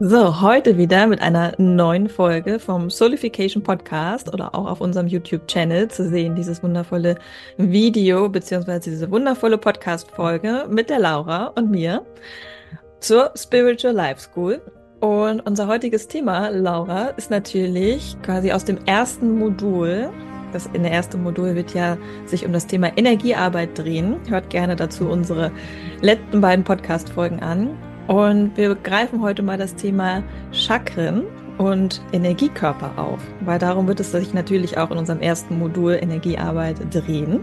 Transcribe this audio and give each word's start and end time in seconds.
So, 0.00 0.42
heute 0.42 0.78
wieder 0.78 1.08
mit 1.08 1.20
einer 1.20 1.54
neuen 1.58 2.08
Folge 2.08 2.60
vom 2.60 2.88
Solification 2.88 3.64
Podcast 3.64 4.32
oder 4.32 4.54
auch 4.54 4.70
auf 4.70 4.80
unserem 4.80 5.08
YouTube-Channel 5.08 5.88
zu 5.88 6.08
sehen, 6.08 6.36
dieses 6.36 6.62
wundervolle 6.62 7.16
Video 7.56 8.28
beziehungsweise 8.28 8.90
diese 8.90 9.10
wundervolle 9.10 9.58
Podcast-Folge 9.58 10.66
mit 10.70 10.88
der 10.88 11.00
Laura 11.00 11.46
und 11.56 11.72
mir 11.72 12.06
zur 13.00 13.32
Spiritual 13.34 13.92
Life 13.92 14.20
School. 14.20 14.62
Und 15.00 15.40
unser 15.40 15.66
heutiges 15.66 16.06
Thema, 16.06 16.50
Laura, 16.50 17.06
ist 17.16 17.32
natürlich 17.32 18.16
quasi 18.22 18.52
aus 18.52 18.64
dem 18.64 18.78
ersten 18.86 19.36
Modul. 19.36 20.10
Das 20.52 20.66
in 20.74 20.84
der 20.84 20.92
ersten 20.92 21.24
Modul 21.24 21.56
wird 21.56 21.74
ja 21.74 21.98
sich 22.24 22.46
um 22.46 22.52
das 22.52 22.68
Thema 22.68 22.96
Energiearbeit 22.96 23.76
drehen. 23.76 24.20
Hört 24.28 24.48
gerne 24.50 24.76
dazu 24.76 25.08
unsere 25.08 25.50
letzten 26.02 26.40
beiden 26.40 26.64
Podcast-Folgen 26.64 27.40
an. 27.40 27.76
Und 28.08 28.56
wir 28.56 28.74
greifen 28.74 29.20
heute 29.20 29.42
mal 29.42 29.58
das 29.58 29.74
Thema 29.74 30.22
Chakren 30.50 31.24
und 31.58 32.00
Energiekörper 32.12 32.92
auf, 32.96 33.20
weil 33.40 33.58
darum 33.58 33.86
wird 33.86 34.00
es 34.00 34.12
sich 34.12 34.32
natürlich 34.32 34.78
auch 34.78 34.90
in 34.90 34.96
unserem 34.96 35.20
ersten 35.20 35.58
Modul 35.58 35.98
Energiearbeit 36.00 36.76
drehen. 36.90 37.40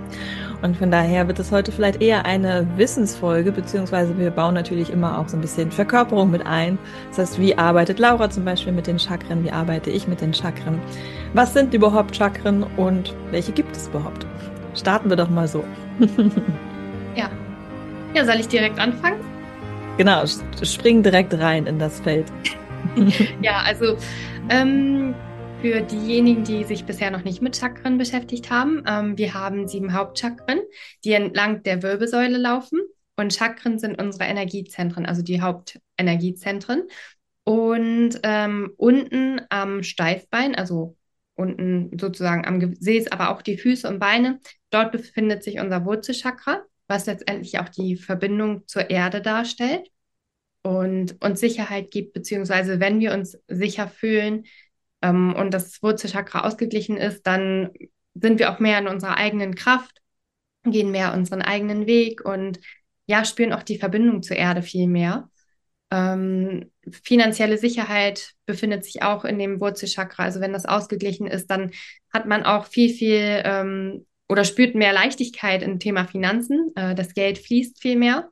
Und 0.64 0.76
von 0.78 0.90
daher 0.90 1.28
wird 1.28 1.38
es 1.38 1.52
heute 1.52 1.72
vielleicht 1.72 2.02
eher 2.02 2.26
eine 2.26 2.66
Wissensfolge, 2.78 3.52
beziehungsweise 3.52 4.18
wir 4.18 4.32
bauen 4.32 4.55
natürlich 4.55 4.90
immer 4.90 5.20
auch 5.20 5.30
so 5.30 5.38
ein 5.38 5.41
bisschen 5.41 5.70
Verkörperung 5.70 6.32
mit 6.32 6.48
ein. 6.48 6.80
Das 7.10 7.20
heißt, 7.20 7.40
wie 7.40 7.55
arbeitet 7.55 8.00
Laura 8.00 8.30
zum 8.32 8.44
Beispiel 8.44 8.74
mit 8.74 8.88
den 8.88 8.98
Chakren, 8.98 9.44
wie 9.44 9.52
arbeite 9.52 9.91
ich 9.91 10.08
mit 10.08 10.22
den 10.22 10.34
Chakren? 10.34 10.80
Was 11.34 11.54
sind 11.54 11.76
überhaupt 11.76 12.16
Chakren 12.16 12.66
und 12.77 13.13
welche 13.30 13.52
gibt 13.52 13.76
es 13.76 13.90
überhaupt? 13.90 14.26
Starten 14.74 15.10
wir 15.10 15.18
doch 15.18 15.30
mal 15.30 15.48
so. 15.48 15.63
ja. 17.16 17.30
Ja, 18.16 18.26
soll 18.26 18.40
ich 18.40 18.48
direkt 18.48 18.80
anfangen? 18.80 19.34
Genau, 19.98 20.26
spring 20.26 21.04
direkt 21.04 21.34
rein 21.35 21.68
in 21.68 21.79
das 21.79 22.01
Feld. 22.01 22.27
ja, 23.41 23.62
also 23.65 23.96
ähm, 24.49 25.15
für 25.62 25.79
diejenigen, 25.79 26.43
die 26.43 26.65
sich 26.65 26.84
bisher 26.84 27.12
noch 27.12 27.24
nicht 27.24 27.41
mit 27.41 27.55
Chakren 27.55 27.98
beschäftigt 27.98 28.51
haben, 28.51 28.84
ähm, 28.85 29.18
wir 29.18 29.34
haben 29.34 29.70
sieben 29.70 29.93
Hauptchakren, 29.93 30.60
die 31.05 31.13
entlang 31.13 31.63
der 31.63 31.82
Wirbelsäule 31.82 32.38
laufen. 32.38 32.82
Und 33.16 33.34
Chakren 33.34 33.79
sind 33.79 34.01
unsere 34.01 34.26
Energiezentren, 34.26 35.05
also 35.05 35.21
die 35.21 35.40
Hauptenergiezentren. 35.40 36.84
Und 37.46 38.20
ähm, 38.23 38.73
unten 38.76 39.40
am 39.49 39.82
Steifbein, 39.82 40.55
also 40.55 40.98
unten 41.35 41.98
sozusagen 41.98 42.46
am 42.46 42.60
Gesäß, 42.60 43.13
aber 43.13 43.29
auch 43.29 43.41
die 43.41 43.57
Füße 43.57 43.88
und 43.88 43.99
Beine, 43.99 44.41
dort 44.71 44.91
befindet 44.91 45.46
sich 45.46 45.62
unser 45.62 45.85
Wurzelchakra 45.85 46.63
was 46.88 47.05
letztendlich 47.05 47.60
auch 47.60 47.70
die 47.70 47.96
Verbindung 47.96 48.68
zur 48.68 48.90
Erde 48.90 49.22
darstellt 49.22 49.90
und 50.62 51.22
uns 51.24 51.40
Sicherheit 51.40 51.91
gibt, 51.91 52.14
beziehungsweise 52.14 52.80
wenn 52.80 53.00
wir 53.00 53.14
uns 53.14 53.38
sicher 53.48 53.88
fühlen 53.88 54.46
ähm, 55.02 55.36
und 55.36 55.54
das 55.54 55.82
Wurzelchakra 55.84 56.41
ausgeglichen 56.41 56.98
ist, 56.98 57.26
dann 57.28 57.72
sind 58.13 58.40
wir 58.40 58.52
auch 58.52 58.60
mehr 58.60 58.80
in 58.80 58.88
unserer 58.88 59.18
eigenen 59.18 59.56
Kraft, 59.56 60.02
gehen 60.63 60.91
mehr 60.91 61.13
unseren 61.13 61.41
eigenen 61.41 61.86
Weg 61.86 62.26
und 62.26 62.60
ja, 63.08 63.24
spüren 63.26 63.54
auch 63.54 63.63
die 63.63 63.78
Verbindung 63.78 64.24
zur 64.24 64.38
Erde 64.38 64.62
viel 64.63 64.88
mehr. 64.88 65.30
Ähm, 65.91 66.72
finanzielle 67.03 67.58
Sicherheit 67.58 68.31
befindet 68.46 68.84
sich 68.84 69.03
auch 69.03 69.25
in 69.25 69.38
dem 69.38 69.59
Wurzelchakra. 69.59 70.24
Also 70.24 70.40
wenn 70.41 70.53
das 70.53 70.66
ausgeglichen 70.66 71.28
ist, 71.28 71.52
dann 71.52 71.72
hat 72.12 72.25
man 72.25 72.44
auch 72.44 72.66
viel, 72.66 72.90
viel 72.90 73.41
ähm, 73.46 74.06
oder 74.28 74.44
spürt 74.44 74.75
mehr 74.75 74.94
Leichtigkeit 74.94 75.62
im 75.62 75.79
Thema 75.79 76.06
Finanzen. 76.06 76.72
Äh, 76.75 76.95
das 76.95 77.13
Geld 77.13 77.38
fließt 77.38 77.81
viel 77.81 77.95
mehr, 77.97 78.29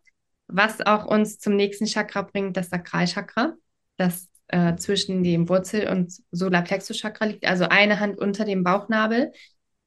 was 0.48 0.82
auch 0.82 1.06
uns 1.06 1.40
zum 1.40 1.56
nächsten 1.56 1.86
Chakra 1.86 2.24
bringt, 2.24 2.58
das 2.58 2.70
Sakralchakra, 2.70 3.54
das 3.98 4.30
äh, 4.48 4.76
zwischen 4.76 5.24
dem 5.24 5.50
Wurzel- 5.50 5.90
und 5.90 6.14
Solarplexus-Chakra 6.32 7.26
liegt, 7.26 7.46
also 7.46 7.66
eine 7.66 8.00
Hand 8.00 8.18
unter 8.18 8.46
dem 8.46 8.64
Bauchnabel. 8.64 9.32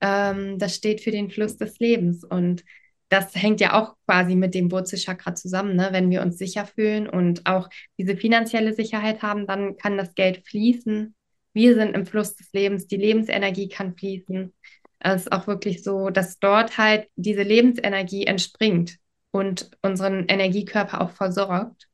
Ähm, 0.00 0.58
das 0.58 0.74
steht 0.74 1.00
für 1.00 1.10
den 1.10 1.30
Fluss 1.30 1.56
des 1.56 1.78
Lebens 1.78 2.24
und 2.24 2.64
das 3.08 3.34
hängt 3.36 3.60
ja 3.60 3.80
auch 3.80 3.94
quasi 4.06 4.34
mit 4.34 4.54
dem 4.54 4.72
Wurzelchakra 4.72 5.34
zusammen. 5.34 5.76
Ne? 5.76 5.90
Wenn 5.92 6.10
wir 6.10 6.22
uns 6.22 6.38
sicher 6.38 6.66
fühlen 6.66 7.08
und 7.08 7.46
auch 7.46 7.68
diese 7.98 8.16
finanzielle 8.16 8.74
Sicherheit 8.74 9.22
haben, 9.22 9.46
dann 9.46 9.76
kann 9.76 9.96
das 9.96 10.14
Geld 10.14 10.46
fließen. 10.48 11.14
Wir 11.52 11.74
sind 11.74 11.94
im 11.94 12.04
Fluss 12.04 12.34
des 12.34 12.52
Lebens, 12.52 12.86
die 12.86 12.96
Lebensenergie 12.96 13.68
kann 13.68 13.96
fließen. 13.96 14.52
Es 14.98 15.22
ist 15.22 15.32
auch 15.32 15.46
wirklich 15.46 15.82
so, 15.82 16.10
dass 16.10 16.38
dort 16.38 16.78
halt 16.78 17.08
diese 17.16 17.42
Lebensenergie 17.42 18.26
entspringt 18.26 18.98
und 19.30 19.70
unseren 19.82 20.26
Energiekörper 20.26 21.00
auch 21.00 21.10
versorgt. 21.10 21.88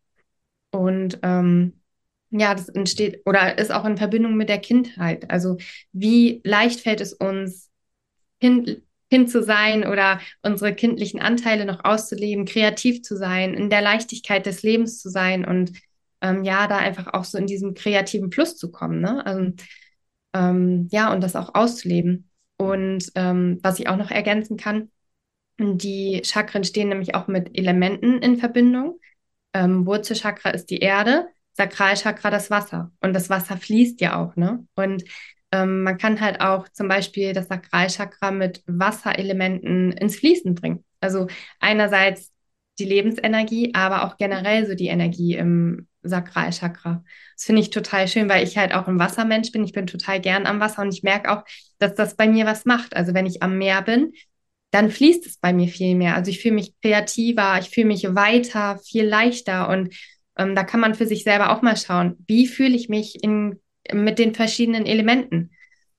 Und 0.71 1.19
ähm, 1.23 1.81
ja, 2.31 2.55
das 2.55 2.69
entsteht 2.71 3.23
oder 3.27 3.59
ist 3.59 3.73
auch 3.73 3.85
in 3.85 3.97
Verbindung 3.99 4.37
mit 4.37 4.49
der 4.49 4.59
Kindheit. 4.59 5.31
Also 5.31 5.59
wie 5.93 6.41
leicht 6.45 6.81
fällt 6.81 7.01
es 7.01 7.13
uns, 7.13 7.71
kind, 8.41 8.83
kind 9.11 9.31
zu 9.31 9.43
sein 9.43 9.87
oder 9.87 10.21
unsere 10.43 10.75
kindlichen 10.75 11.21
Anteile 11.21 11.67
noch 11.67 11.85
auszuleben, 11.85 12.47
kreativ 12.47 13.03
zu 13.03 13.17
sein, 13.17 13.55
in 13.55 13.71
der 13.71 13.83
Leichtigkeit 13.83 14.47
des 14.47 14.63
Lebens 14.63 15.01
zu 15.01 15.11
sein 15.11 15.45
und 15.45 15.73
ähm, 16.23 16.45
ja, 16.45 16.67
da 16.69 16.79
einfach 16.79 17.13
auch 17.13 17.25
so 17.25 17.37
in 17.37 17.47
diesem 17.47 17.75
kreativen 17.75 18.31
Plus 18.31 18.57
zu 18.57 18.71
kommen. 18.71 19.01
Ne? 19.01 19.25
Also, 19.27 19.53
ähm, 20.35 20.89
ja, 20.91 21.13
und 21.13 21.21
das 21.23 21.37
auch 21.37 21.55
auszuleben. 21.55 22.31
Und 22.57 23.11
ähm, 23.15 23.59
was 23.63 23.79
ich 23.79 23.89
auch 23.89 23.97
noch 23.97 24.11
ergänzen 24.11 24.57
kann, 24.57 24.91
die 25.59 26.23
Chakren 26.25 26.65
stehen 26.65 26.89
nämlich 26.89 27.15
auch 27.15 27.29
mit 27.29 27.57
Elementen 27.57 28.19
in 28.19 28.37
Verbindung. 28.37 28.99
Ähm, 29.53 29.87
Wurzelchakra 29.87 30.51
ist 30.51 30.71
die 30.71 30.79
Erde, 30.79 31.27
Sakralchakra 31.55 32.31
das 32.31 32.51
Wasser. 32.51 32.93
Und 33.01 33.13
das 33.13 33.31
Wasser 33.31 33.57
fließt 33.57 34.01
ja 34.01 34.21
auch, 34.21 34.37
ne? 34.37 34.67
Und 34.75 35.05
ähm, 35.53 35.83
man 35.83 35.99
kann 35.99 36.21
halt 36.21 36.41
auch 36.41 36.69
zum 36.71 36.89
Beispiel 36.89 37.35
das 37.35 37.49
Sakralchakra 37.49 38.31
mit 38.31 38.63
Wasserelementen 38.67 39.93
ins 39.93 40.17
Fließen 40.17 40.55
bringen. 40.55 40.85
Also 41.01 41.27
einerseits 41.61 42.33
die 42.79 42.87
Lebensenergie, 42.87 43.75
aber 43.75 44.05
auch 44.05 44.17
generell 44.17 44.67
so 44.67 44.75
die 44.75 44.87
Energie 44.87 45.35
im 45.35 45.89
Sakralchakra. 46.03 47.05
Das 47.37 47.45
finde 47.45 47.63
ich 47.63 47.71
total 47.71 48.09
schön, 48.09 48.29
weil 48.29 48.45
ich 48.45 48.59
halt 48.59 48.75
auch 48.75 48.89
ein 48.89 48.99
Wassermensch 48.99 49.53
bin. 49.53 49.65
Ich 49.65 49.73
bin 49.73 49.87
total 49.87 50.21
gern 50.21 50.47
am 50.47 50.61
Wasser 50.61 50.83
und 50.83 50.93
ich 50.93 51.03
merke 51.03 51.31
auch, 51.31 51.45
dass 51.79 51.95
das 51.95 52.17
bei 52.17 52.29
mir 52.29 52.47
was 52.47 52.65
macht. 52.65 52.97
Also 52.97 53.15
wenn 53.15 53.27
ich 53.27 53.43
am 53.43 53.59
Meer 53.59 53.83
bin, 53.83 54.13
dann 54.71 54.91
fließt 54.91 55.27
es 55.27 55.39
bei 55.39 55.53
mir 55.53 55.69
viel 55.69 55.95
mehr. 55.95 56.17
Also 56.17 56.31
ich 56.31 56.41
fühle 56.41 56.55
mich 56.55 56.75
kreativer, 56.81 57.59
ich 57.61 57.71
fühle 57.71 57.87
mich 57.87 58.15
weiter, 58.15 58.79
viel 58.79 59.05
leichter 59.05 59.69
und 59.69 59.95
ähm, 60.37 60.55
da 60.55 60.65
kann 60.65 60.81
man 60.81 60.95
für 60.95 61.07
sich 61.07 61.25
selber 61.25 61.53
auch 61.53 61.63
mal 61.63 61.77
schauen, 61.77 62.17
wie 62.27 62.47
fühle 62.47 62.75
ich 62.75 62.89
mich 62.89 63.23
in, 63.23 63.61
mit 63.93 64.19
den 64.19 64.35
verschiedenen 64.35 64.87
Elementen? 64.87 65.51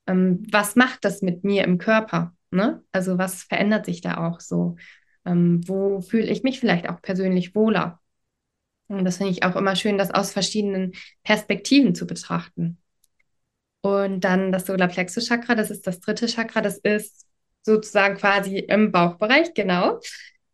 Ähm, 0.07 0.43
was 0.51 0.75
macht 0.75 1.05
das 1.05 1.21
mit 1.21 1.43
mir 1.43 1.63
im 1.65 1.77
Körper? 1.77 2.33
Ne? 2.51 2.83
Also 2.91 3.17
was 3.17 3.43
verändert 3.43 3.85
sich 3.85 4.01
da 4.01 4.27
auch 4.27 4.39
so? 4.39 4.75
Ähm, 5.25 5.61
wo 5.67 6.01
fühle 6.01 6.27
ich 6.31 6.43
mich 6.43 6.59
vielleicht 6.59 6.89
auch 6.89 7.01
persönlich 7.01 7.55
wohler? 7.55 7.99
Und 8.88 9.05
das 9.05 9.17
finde 9.17 9.31
ich 9.31 9.44
auch 9.44 9.55
immer 9.55 9.75
schön, 9.75 9.97
das 9.97 10.11
aus 10.11 10.31
verschiedenen 10.31 10.94
Perspektiven 11.23 11.95
zu 11.95 12.05
betrachten. 12.05 12.77
Und 13.81 14.21
dann 14.21 14.51
das 14.51 14.66
Solarplexus-Chakra, 14.66 15.55
das 15.55 15.69
ist 15.69 15.88
das 15.88 15.99
dritte 15.99 16.27
Chakra, 16.27 16.61
das 16.61 16.77
ist 16.77 17.25
sozusagen 17.63 18.16
quasi 18.16 18.59
im 18.59 18.91
Bauchbereich, 18.91 19.53
genau. 19.53 19.99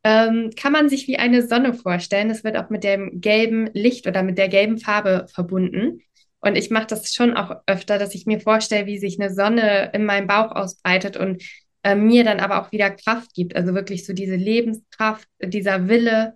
Ähm, 0.04 0.52
kann 0.56 0.72
man 0.72 0.90
sich 0.90 1.08
wie 1.08 1.18
eine 1.18 1.46
Sonne 1.46 1.74
vorstellen. 1.74 2.30
Es 2.30 2.44
wird 2.44 2.58
auch 2.58 2.70
mit 2.70 2.84
dem 2.84 3.20
gelben 3.22 3.70
Licht 3.74 4.08
oder 4.08 4.24
mit 4.24 4.38
der 4.38 4.48
gelben 4.48 4.78
Farbe 4.78 5.28
verbunden. 5.34 6.02
Und 6.40 6.58
ich 6.58 6.70
mache 6.70 6.88
das 6.88 7.14
schon 7.14 7.36
auch 7.36 7.52
öfter, 7.68 7.98
dass 8.00 8.16
ich 8.16 8.26
mir 8.26 8.40
vorstelle, 8.40 8.86
wie 8.86 8.98
sich 8.98 9.20
eine 9.20 9.34
Sonne 9.34 9.92
in 9.94 10.06
meinem 10.06 10.28
Bauch 10.28 10.52
ausbreitet 10.52 11.18
und 11.18 11.44
äh, 11.84 11.96
mir 11.96 12.24
dann 12.24 12.40
aber 12.40 12.62
auch 12.62 12.72
wieder 12.72 12.92
Kraft 12.92 13.34
gibt. 13.34 13.56
Also 13.56 13.74
wirklich 13.76 14.06
so 14.06 14.14
diese 14.14 14.36
Lebenskraft, 14.36 15.28
dieser 15.44 15.90
Wille, 15.90 16.36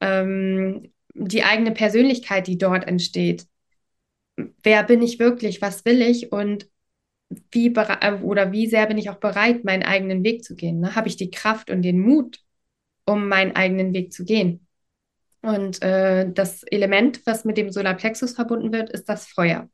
ähm, 0.00 0.92
die 1.14 1.42
eigene 1.44 1.72
Persönlichkeit, 1.72 2.46
die 2.46 2.58
dort 2.58 2.86
entsteht. 2.86 3.46
Wer 4.62 4.84
bin 4.84 5.02
ich 5.02 5.18
wirklich? 5.18 5.60
Was 5.60 5.84
will 5.84 6.02
ich? 6.02 6.32
Und 6.32 6.68
wie 7.52 7.74
äh, 7.74 8.14
oder 8.22 8.52
wie 8.52 8.66
sehr 8.66 8.86
bin 8.86 8.98
ich 8.98 9.10
auch 9.10 9.16
bereit, 9.16 9.64
meinen 9.64 9.82
eigenen 9.82 10.24
Weg 10.24 10.44
zu 10.44 10.56
gehen? 10.56 10.80
Ne? 10.80 10.94
Habe 10.94 11.08
ich 11.08 11.16
die 11.16 11.30
Kraft 11.30 11.70
und 11.70 11.82
den 11.82 12.00
Mut, 12.00 12.38
um 13.04 13.28
meinen 13.28 13.54
eigenen 13.54 13.92
Weg 13.92 14.12
zu 14.12 14.24
gehen? 14.24 14.66
Und 15.42 15.82
äh, 15.82 16.30
das 16.30 16.62
Element, 16.64 17.22
was 17.24 17.44
mit 17.44 17.56
dem 17.56 17.70
Solarplexus 17.70 18.32
verbunden 18.32 18.72
wird, 18.72 18.90
ist 18.90 19.08
das 19.08 19.26
Feuer. 19.26 19.68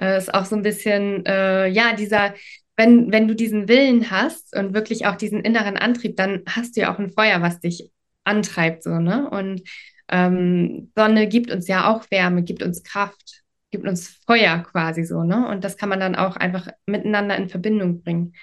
Äh, 0.00 0.18
ist 0.18 0.32
auch 0.32 0.44
so 0.44 0.54
ein 0.56 0.62
bisschen, 0.62 1.24
äh, 1.26 1.66
ja, 1.68 1.94
dieser, 1.94 2.34
wenn, 2.76 3.10
wenn 3.10 3.26
du 3.26 3.34
diesen 3.34 3.68
Willen 3.68 4.10
hast 4.10 4.54
und 4.54 4.74
wirklich 4.74 5.06
auch 5.06 5.16
diesen 5.16 5.40
inneren 5.40 5.76
Antrieb, 5.76 6.16
dann 6.16 6.42
hast 6.48 6.76
du 6.76 6.82
ja 6.82 6.94
auch 6.94 6.98
ein 6.98 7.10
Feuer, 7.10 7.42
was 7.42 7.60
dich 7.60 7.90
antreibt, 8.24 8.82
so, 8.82 8.98
ne? 8.98 9.28
Und 9.30 9.62
ähm, 10.08 10.92
Sonne 10.96 11.28
gibt 11.28 11.50
uns 11.50 11.68
ja 11.68 11.90
auch 11.92 12.10
Wärme, 12.10 12.42
gibt 12.42 12.62
uns 12.62 12.82
Kraft, 12.82 13.42
gibt 13.70 13.86
uns 13.86 14.08
Feuer 14.26 14.58
quasi 14.58 15.04
so, 15.04 15.22
ne? 15.22 15.48
Und 15.48 15.64
das 15.64 15.76
kann 15.76 15.88
man 15.88 16.00
dann 16.00 16.14
auch 16.14 16.36
einfach 16.36 16.68
miteinander 16.86 17.36
in 17.36 17.48
Verbindung 17.48 18.02
bringen. 18.02 18.34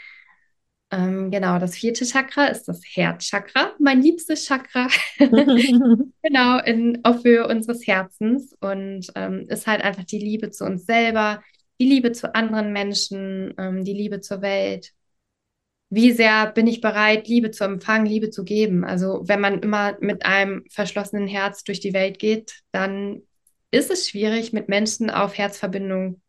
Ähm, 0.92 1.32
genau, 1.32 1.58
das 1.58 1.76
vierte 1.76 2.06
Chakra 2.06 2.48
ist 2.48 2.68
das 2.68 2.82
Herzchakra, 2.86 3.72
mein 3.80 4.02
liebstes 4.02 4.46
Chakra. 4.46 4.88
genau, 5.18 6.60
in 6.60 7.04
auf 7.04 7.24
Höhe 7.24 7.48
unseres 7.48 7.88
Herzens 7.88 8.56
und 8.60 9.08
ähm, 9.16 9.48
ist 9.50 9.66
halt 9.66 9.82
einfach 9.82 10.04
die 10.04 10.20
Liebe 10.20 10.52
zu 10.52 10.66
uns 10.66 10.86
selber, 10.86 11.42
die 11.80 11.86
Liebe 11.86 12.12
zu 12.12 12.36
anderen 12.36 12.74
Menschen, 12.74 13.54
ähm, 13.58 13.84
die 13.84 13.94
Liebe 13.94 14.22
zur 14.22 14.42
Welt. 14.42 14.92
Wie 15.94 16.12
sehr 16.12 16.48
bin 16.52 16.66
ich 16.66 16.82
bereit, 16.82 17.28
Liebe 17.28 17.52
zu 17.52 17.64
empfangen, 17.66 18.08
Liebe 18.08 18.32
zu 18.32 18.44
geben? 18.44 18.84
Also, 18.84 19.22
wenn 19.28 19.40
man 19.40 19.60
immer 19.60 19.96
mit 20.00 20.26
einem 20.26 20.64
verschlossenen 20.70 21.28
Herz 21.28 21.64
durch 21.64 21.80
die 21.80 21.94
Welt 21.94 22.18
geht, 22.18 22.62
dann 22.72 23.22
ist 23.70 23.92
es 23.92 24.10
schwierig, 24.10 24.54
mit 24.54 24.70
Menschen 24.70 25.12
auf 25.12 25.38
Herzverbindung 25.38 26.20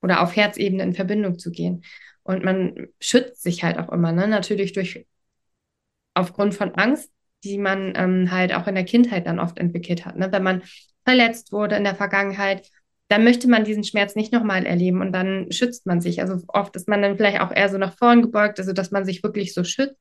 oder 0.00 0.22
auf 0.22 0.34
Herzebene 0.36 0.82
in 0.82 0.94
Verbindung 0.94 1.38
zu 1.38 1.50
gehen. 1.50 1.84
Und 2.22 2.44
man 2.44 2.88
schützt 2.98 3.42
sich 3.42 3.62
halt 3.62 3.78
auch 3.78 3.90
immer, 3.90 4.12
ne? 4.12 4.26
Natürlich 4.26 4.72
durch 4.72 5.04
aufgrund 6.14 6.54
von 6.54 6.74
Angst, 6.76 7.10
die 7.44 7.58
man 7.58 7.92
ähm, 7.96 8.30
halt 8.30 8.54
auch 8.54 8.66
in 8.68 8.74
der 8.74 8.84
Kindheit 8.84 9.26
dann 9.26 9.38
oft 9.38 9.58
entwickelt 9.58 10.06
hat. 10.06 10.16
Ne? 10.16 10.32
Wenn 10.32 10.42
man 10.42 10.62
verletzt 11.04 11.52
wurde 11.52 11.76
in 11.76 11.84
der 11.84 11.94
Vergangenheit, 11.94 12.70
dann 13.10 13.24
möchte 13.24 13.48
man 13.48 13.64
diesen 13.64 13.82
Schmerz 13.82 14.14
nicht 14.14 14.32
nochmal 14.32 14.64
erleben 14.64 15.00
und 15.00 15.10
dann 15.10 15.50
schützt 15.50 15.84
man 15.84 16.00
sich. 16.00 16.20
Also 16.20 16.44
oft 16.46 16.76
ist 16.76 16.86
man 16.88 17.02
dann 17.02 17.16
vielleicht 17.16 17.40
auch 17.40 17.50
eher 17.50 17.68
so 17.68 17.76
nach 17.76 17.96
vorn 17.98 18.22
gebeugt, 18.22 18.60
also 18.60 18.72
dass 18.72 18.92
man 18.92 19.04
sich 19.04 19.24
wirklich 19.24 19.52
so 19.52 19.64
schützt. 19.64 19.96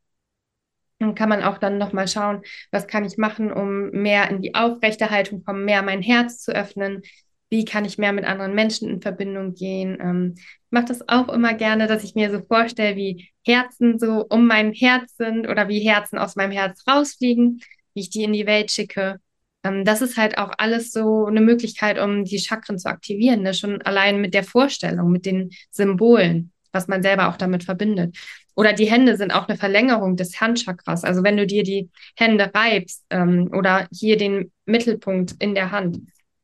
Dann 1.00 1.16
kann 1.16 1.28
man 1.28 1.42
auch 1.42 1.58
dann 1.58 1.80
nochmal 1.80 2.08
schauen, 2.08 2.44
was 2.72 2.86
kann 2.86 3.06
ich 3.06 3.18
machen, 3.18 3.52
um 3.52 3.90
mehr 3.90 4.30
in 4.30 4.44
die 4.44 4.54
Aufrechterhaltung 4.54 5.44
kommen, 5.44 5.66
mehr 5.66 5.82
mein 5.82 6.04
Herz 6.04 6.44
zu 6.44 6.52
öffnen, 6.52 7.02
wie 7.50 7.66
kann 7.66 7.84
ich 7.84 7.98
mehr 7.98 8.14
mit 8.14 8.26
anderen 8.26 8.54
Menschen 8.54 8.88
in 8.88 9.02
Verbindung 9.02 9.56
gehen. 9.56 9.98
Ähm, 10.00 10.34
ich 10.38 10.44
mache 10.70 10.86
das 10.86 11.10
auch 11.10 11.30
immer 11.30 11.56
gerne, 11.56 11.88
dass 11.88 12.04
ich 12.04 12.14
mir 12.14 12.30
so 12.30 12.42
vorstelle, 12.46 12.96
wie 12.96 13.30
Herzen 13.44 13.98
so 13.98 14.24
um 14.30 14.46
mein 14.46 14.72
Herz 14.72 15.18
sind 15.18 15.48
oder 15.48 15.68
wie 15.68 15.80
Herzen 15.80 16.20
aus 16.20 16.36
meinem 16.36 16.52
Herz 16.52 16.84
rausfliegen, 16.88 17.62
wie 17.96 18.02
ich 18.02 18.12
die 18.12 18.24
in 18.24 18.34
die 18.34 18.46
Welt 18.46 18.70
schicke. 18.70 19.20
Ähm, 19.64 19.86
das 19.86 20.02
ist 20.02 20.18
halt 20.18 20.38
auch 20.38 20.52
alles 20.58 20.92
so 20.92 21.26
eine 21.26 21.42
Möglichkeit, 21.42 22.00
um 22.00 22.26
die 22.26 22.40
Chakren 22.40 22.78
zu 22.78 22.90
aktivieren, 22.90 23.42
ne? 23.42 23.54
schon 23.54 23.82
allein 23.82 24.22
mit 24.22 24.34
der 24.34 24.44
Vorstellung, 24.44 25.12
mit 25.12 25.26
den 25.26 25.52
Symbolen, 25.72 26.52
was 26.72 26.88
man 26.88 27.04
selber 27.04 27.30
auch 27.30 27.38
damit 27.38 27.64
verbindet. 27.64 28.18
Oder 28.56 28.74
die 28.74 28.90
Hände 28.92 29.16
sind 29.16 29.32
auch 29.32 29.48
eine 29.48 29.58
Verlängerung 29.58 30.18
des 30.18 30.42
Handchakras. 30.42 31.04
Also 31.04 31.24
wenn 31.24 31.38
du 31.38 31.48
dir 31.48 31.64
die 31.64 31.90
Hände 32.18 32.52
reibst 32.54 33.06
ähm, 33.10 33.50
oder 33.54 33.88
hier 33.92 34.18
den 34.18 34.52
Mittelpunkt 34.66 35.36
in 35.40 35.56
der 35.56 35.72
Hand, 35.72 36.00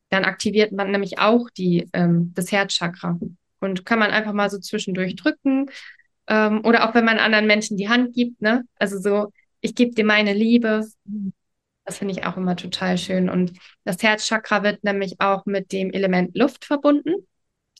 dann 0.09 0.23
aktiviert 0.23 0.71
man 0.71 0.91
nämlich 0.91 1.19
auch 1.19 1.49
die, 1.49 1.89
ähm, 1.93 2.31
das 2.33 2.51
Herzchakra. 2.51 3.19
Und 3.59 3.85
kann 3.85 3.99
man 3.99 4.11
einfach 4.11 4.33
mal 4.33 4.49
so 4.49 4.59
zwischendurch 4.59 5.15
drücken. 5.15 5.65
Ähm, 6.27 6.61
oder 6.63 6.87
auch 6.87 6.95
wenn 6.95 7.05
man 7.05 7.19
anderen 7.19 7.47
Menschen 7.47 7.77
die 7.77 7.89
Hand 7.89 8.13
gibt, 8.13 8.41
ne? 8.41 8.63
Also 8.79 8.97
so, 8.99 9.31
ich 9.61 9.75
gebe 9.75 9.93
dir 9.93 10.05
meine 10.05 10.33
Liebe. 10.33 10.87
Das 11.85 11.99
finde 11.99 12.13
ich 12.13 12.25
auch 12.25 12.35
immer 12.35 12.55
total 12.55 12.97
schön. 12.97 13.29
Und 13.29 13.53
das 13.83 14.01
Herzchakra 14.01 14.63
wird 14.63 14.83
nämlich 14.83 15.15
auch 15.19 15.45
mit 15.45 15.71
dem 15.71 15.91
Element 15.91 16.35
Luft 16.35 16.65
verbunden. 16.65 17.27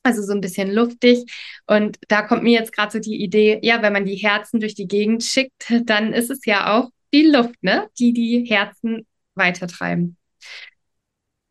Also 0.04 0.22
so 0.22 0.34
ein 0.34 0.42
bisschen 0.42 0.72
luftig. 0.72 1.26
Und 1.66 1.98
da 2.08 2.22
kommt 2.22 2.44
mir 2.44 2.54
jetzt 2.60 2.72
gerade 2.72 2.92
so 2.92 3.00
die 3.00 3.24
Idee, 3.24 3.60
ja, 3.64 3.82
wenn 3.82 3.94
man 3.94 4.06
die 4.06 4.16
Herzen 4.18 4.60
durch 4.60 4.76
die 4.76 4.88
Gegend 4.88 5.24
schickt, 5.24 5.74
dann 5.86 6.14
ist 6.14 6.30
es 6.30 6.46
ja 6.46 6.78
auch 6.78 6.92
die 7.12 7.26
Luft, 7.26 7.56
ne? 7.64 7.90
Die 7.98 8.14
die 8.14 8.46
Herzen 8.46 9.08
weitertreiben. 9.34 10.18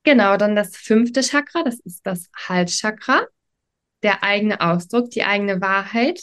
Genau, 0.04 0.36
dann 0.36 0.54
das 0.54 0.76
fünfte 0.76 1.22
Chakra, 1.22 1.62
das 1.64 1.80
ist 1.80 2.06
das 2.06 2.28
Halschakra, 2.36 3.26
der 4.02 4.22
eigene 4.22 4.60
Ausdruck, 4.60 5.10
die 5.10 5.24
eigene 5.24 5.60
Wahrheit. 5.60 6.20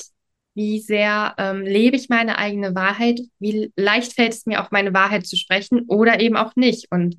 Wie 0.53 0.79
sehr 0.79 1.33
ähm, 1.37 1.61
lebe 1.61 1.95
ich 1.95 2.09
meine 2.09 2.37
eigene 2.37 2.75
Wahrheit? 2.75 3.21
Wie 3.39 3.71
leicht 3.75 4.13
fällt 4.13 4.33
es 4.33 4.45
mir 4.45 4.61
auch, 4.61 4.71
meine 4.71 4.93
Wahrheit 4.93 5.25
zu 5.25 5.37
sprechen 5.37 5.85
oder 5.87 6.19
eben 6.19 6.35
auch 6.35 6.55
nicht? 6.55 6.87
Und 6.91 7.17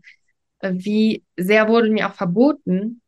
äh, 0.60 0.72
wie 0.74 1.24
sehr 1.36 1.68
wurde 1.68 1.90
mir 1.90 2.08
auch 2.10 2.14
verboten, 2.14 3.00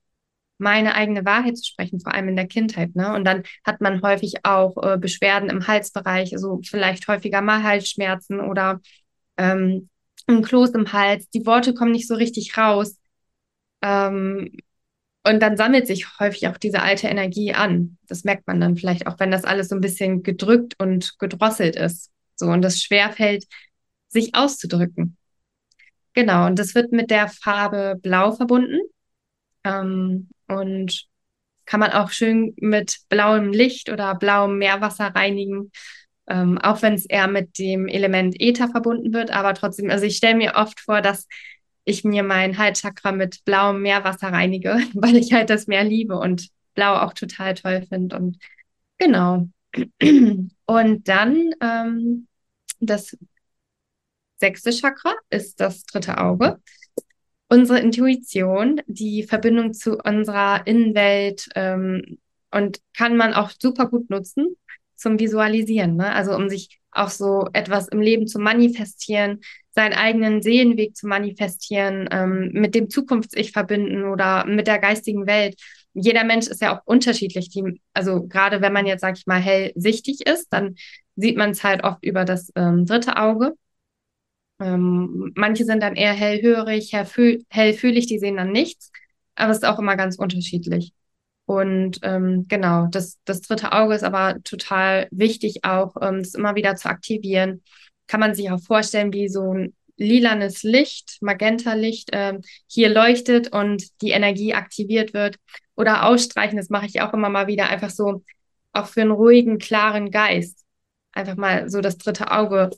meine 0.58 0.94
eigene 0.94 1.24
Wahrheit 1.24 1.58
zu 1.58 1.64
sprechen, 1.64 2.00
vor 2.00 2.14
allem 2.14 2.28
in 2.28 2.36
der 2.36 2.46
Kindheit. 2.46 2.94
Ne? 2.96 3.14
Und 3.14 3.24
dann 3.24 3.42
hat 3.64 3.80
man 3.80 4.02
häufig 4.02 4.44
auch 4.44 4.76
äh, 4.82 4.98
Beschwerden 4.98 5.50
im 5.50 5.66
Halsbereich, 5.66 6.32
also 6.32 6.60
vielleicht 6.64 7.08
häufiger 7.08 7.42
mal 7.42 7.62
Halsschmerzen 7.62 8.40
oder 8.40 8.80
ähm, 9.36 9.88
ein 10.26 10.42
Kloß 10.42 10.70
im 10.70 10.92
Hals. 10.92 11.28
Die 11.30 11.44
Worte 11.46 11.74
kommen 11.74 11.92
nicht 11.92 12.08
so 12.08 12.14
richtig 12.14 12.56
raus. 12.56 12.98
Ähm, 13.82 14.52
und 15.26 15.40
dann 15.40 15.56
sammelt 15.56 15.86
sich 15.86 16.18
häufig 16.20 16.48
auch 16.48 16.58
diese 16.58 16.82
alte 16.82 17.08
Energie 17.08 17.54
an. 17.54 17.96
Das 18.06 18.24
merkt 18.24 18.46
man 18.46 18.60
dann 18.60 18.76
vielleicht 18.76 19.06
auch, 19.06 19.18
wenn 19.18 19.30
das 19.30 19.44
alles 19.44 19.68
so 19.68 19.74
ein 19.74 19.80
bisschen 19.80 20.22
gedrückt 20.22 20.74
und 20.78 21.18
gedrosselt 21.18 21.76
ist. 21.76 22.10
So, 22.36 22.46
und 22.46 22.62
das 22.62 22.82
schwerfällt, 22.82 23.46
sich 24.08 24.34
auszudrücken. 24.34 25.16
Genau, 26.12 26.46
und 26.46 26.58
das 26.58 26.74
wird 26.74 26.92
mit 26.92 27.10
der 27.10 27.28
Farbe 27.28 27.98
Blau 28.00 28.32
verbunden. 28.32 28.78
Ähm, 29.64 30.28
und 30.46 31.06
kann 31.64 31.80
man 31.80 31.92
auch 31.92 32.10
schön 32.10 32.54
mit 32.58 32.98
blauem 33.08 33.50
Licht 33.50 33.90
oder 33.90 34.14
blauem 34.14 34.58
Meerwasser 34.58 35.06
reinigen. 35.06 35.72
Ähm, 36.26 36.58
auch 36.58 36.82
wenn 36.82 36.94
es 36.94 37.06
eher 37.06 37.28
mit 37.28 37.58
dem 37.58 37.86
Element 37.88 38.40
Äther 38.40 38.68
verbunden 38.68 39.12
wird, 39.12 39.30
aber 39.30 39.54
trotzdem, 39.54 39.90
also 39.90 40.06
ich 40.06 40.16
stelle 40.16 40.36
mir 40.36 40.54
oft 40.56 40.80
vor, 40.80 41.02
dass 41.02 41.26
ich 41.84 42.04
mir 42.04 42.22
mein 42.22 42.58
Halschakra 42.58 43.12
mit 43.12 43.44
blauem 43.44 43.82
Meerwasser 43.82 44.28
reinige, 44.28 44.78
weil 44.94 45.16
ich 45.16 45.32
halt 45.32 45.50
das 45.50 45.66
Meer 45.66 45.84
liebe 45.84 46.18
und 46.18 46.48
Blau 46.74 46.96
auch 46.96 47.12
total 47.12 47.54
toll 47.54 47.86
finde. 47.88 48.16
Und 48.16 48.38
genau. 48.98 49.48
Und 50.66 51.08
dann 51.08 51.50
ähm, 51.60 52.26
das 52.80 53.16
sechste 54.38 54.70
Chakra 54.70 55.14
ist 55.30 55.60
das 55.60 55.84
dritte 55.84 56.18
Auge. 56.18 56.60
Unsere 57.48 57.80
Intuition, 57.80 58.80
die 58.86 59.22
Verbindung 59.24 59.72
zu 59.72 59.98
unserer 59.98 60.66
Innenwelt 60.66 61.48
ähm, 61.54 62.18
und 62.50 62.80
kann 62.96 63.16
man 63.16 63.34
auch 63.34 63.50
super 63.58 63.88
gut 63.88 64.10
nutzen 64.10 64.56
zum 64.96 65.18
Visualisieren. 65.18 65.96
Ne? 65.96 66.12
Also 66.12 66.34
um 66.34 66.48
sich 66.48 66.80
auch 66.90 67.10
so 67.10 67.48
etwas 67.52 67.88
im 67.88 68.00
Leben 68.00 68.26
zu 68.26 68.38
manifestieren, 68.38 69.40
seinen 69.74 69.92
eigenen 69.92 70.40
Seelenweg 70.42 70.96
zu 70.96 71.06
manifestieren, 71.06 72.08
ähm, 72.12 72.50
mit 72.52 72.74
dem 72.74 72.88
Zukunfts-Ich 72.88 73.52
verbinden 73.52 74.04
oder 74.04 74.46
mit 74.46 74.66
der 74.66 74.78
geistigen 74.78 75.26
Welt. 75.26 75.60
Jeder 75.94 76.24
Mensch 76.24 76.46
ist 76.46 76.62
ja 76.62 76.76
auch 76.76 76.82
unterschiedlich. 76.84 77.50
Die, 77.50 77.80
also 77.92 78.26
gerade 78.26 78.60
wenn 78.60 78.72
man 78.72 78.86
jetzt, 78.86 79.00
sag 79.00 79.16
ich 79.18 79.26
mal, 79.26 79.40
hellsichtig 79.40 80.26
ist, 80.26 80.48
dann 80.52 80.76
sieht 81.16 81.36
man 81.36 81.50
es 81.50 81.64
halt 81.64 81.84
oft 81.84 82.04
über 82.04 82.24
das 82.24 82.52
ähm, 82.56 82.86
dritte 82.86 83.16
Auge. 83.16 83.54
Ähm, 84.60 85.32
manche 85.34 85.64
sind 85.64 85.82
dann 85.82 85.96
eher 85.96 86.12
hellhörig, 86.12 86.92
hellfühlig, 86.92 88.06
die 88.06 88.18
sehen 88.18 88.36
dann 88.36 88.52
nichts, 88.52 88.92
aber 89.34 89.50
es 89.50 89.58
ist 89.58 89.64
auch 89.64 89.80
immer 89.80 89.96
ganz 89.96 90.16
unterschiedlich. 90.16 90.92
Und 91.46 91.98
ähm, 92.02 92.46
genau, 92.48 92.86
das, 92.86 93.18
das 93.24 93.42
dritte 93.42 93.72
Auge 93.72 93.94
ist 93.94 94.04
aber 94.04 94.36
total 94.44 95.08
wichtig, 95.10 95.64
auch 95.64 95.96
ähm, 96.00 96.22
immer 96.34 96.54
wieder 96.54 96.76
zu 96.76 96.88
aktivieren 96.88 97.62
kann 98.06 98.20
man 98.20 98.34
sich 98.34 98.50
auch 98.50 98.60
vorstellen, 98.60 99.12
wie 99.12 99.28
so 99.28 99.52
ein 99.52 99.74
lilanes 99.96 100.62
Licht, 100.62 101.18
Magenta-Licht 101.20 102.12
äh, 102.12 102.38
hier 102.66 102.88
leuchtet 102.88 103.52
und 103.52 104.00
die 104.02 104.10
Energie 104.10 104.54
aktiviert 104.54 105.14
wird. 105.14 105.36
Oder 105.76 106.06
ausstreichen, 106.06 106.56
das 106.56 106.70
mache 106.70 106.86
ich 106.86 107.00
auch 107.00 107.12
immer 107.12 107.28
mal 107.28 107.46
wieder, 107.46 107.68
einfach 107.68 107.90
so 107.90 108.22
auch 108.72 108.86
für 108.86 109.02
einen 109.02 109.10
ruhigen, 109.10 109.58
klaren 109.58 110.10
Geist. 110.10 110.64
Einfach 111.12 111.36
mal 111.36 111.68
so 111.70 111.80
das 111.80 111.96
dritte 111.98 112.30
Auge 112.30 112.70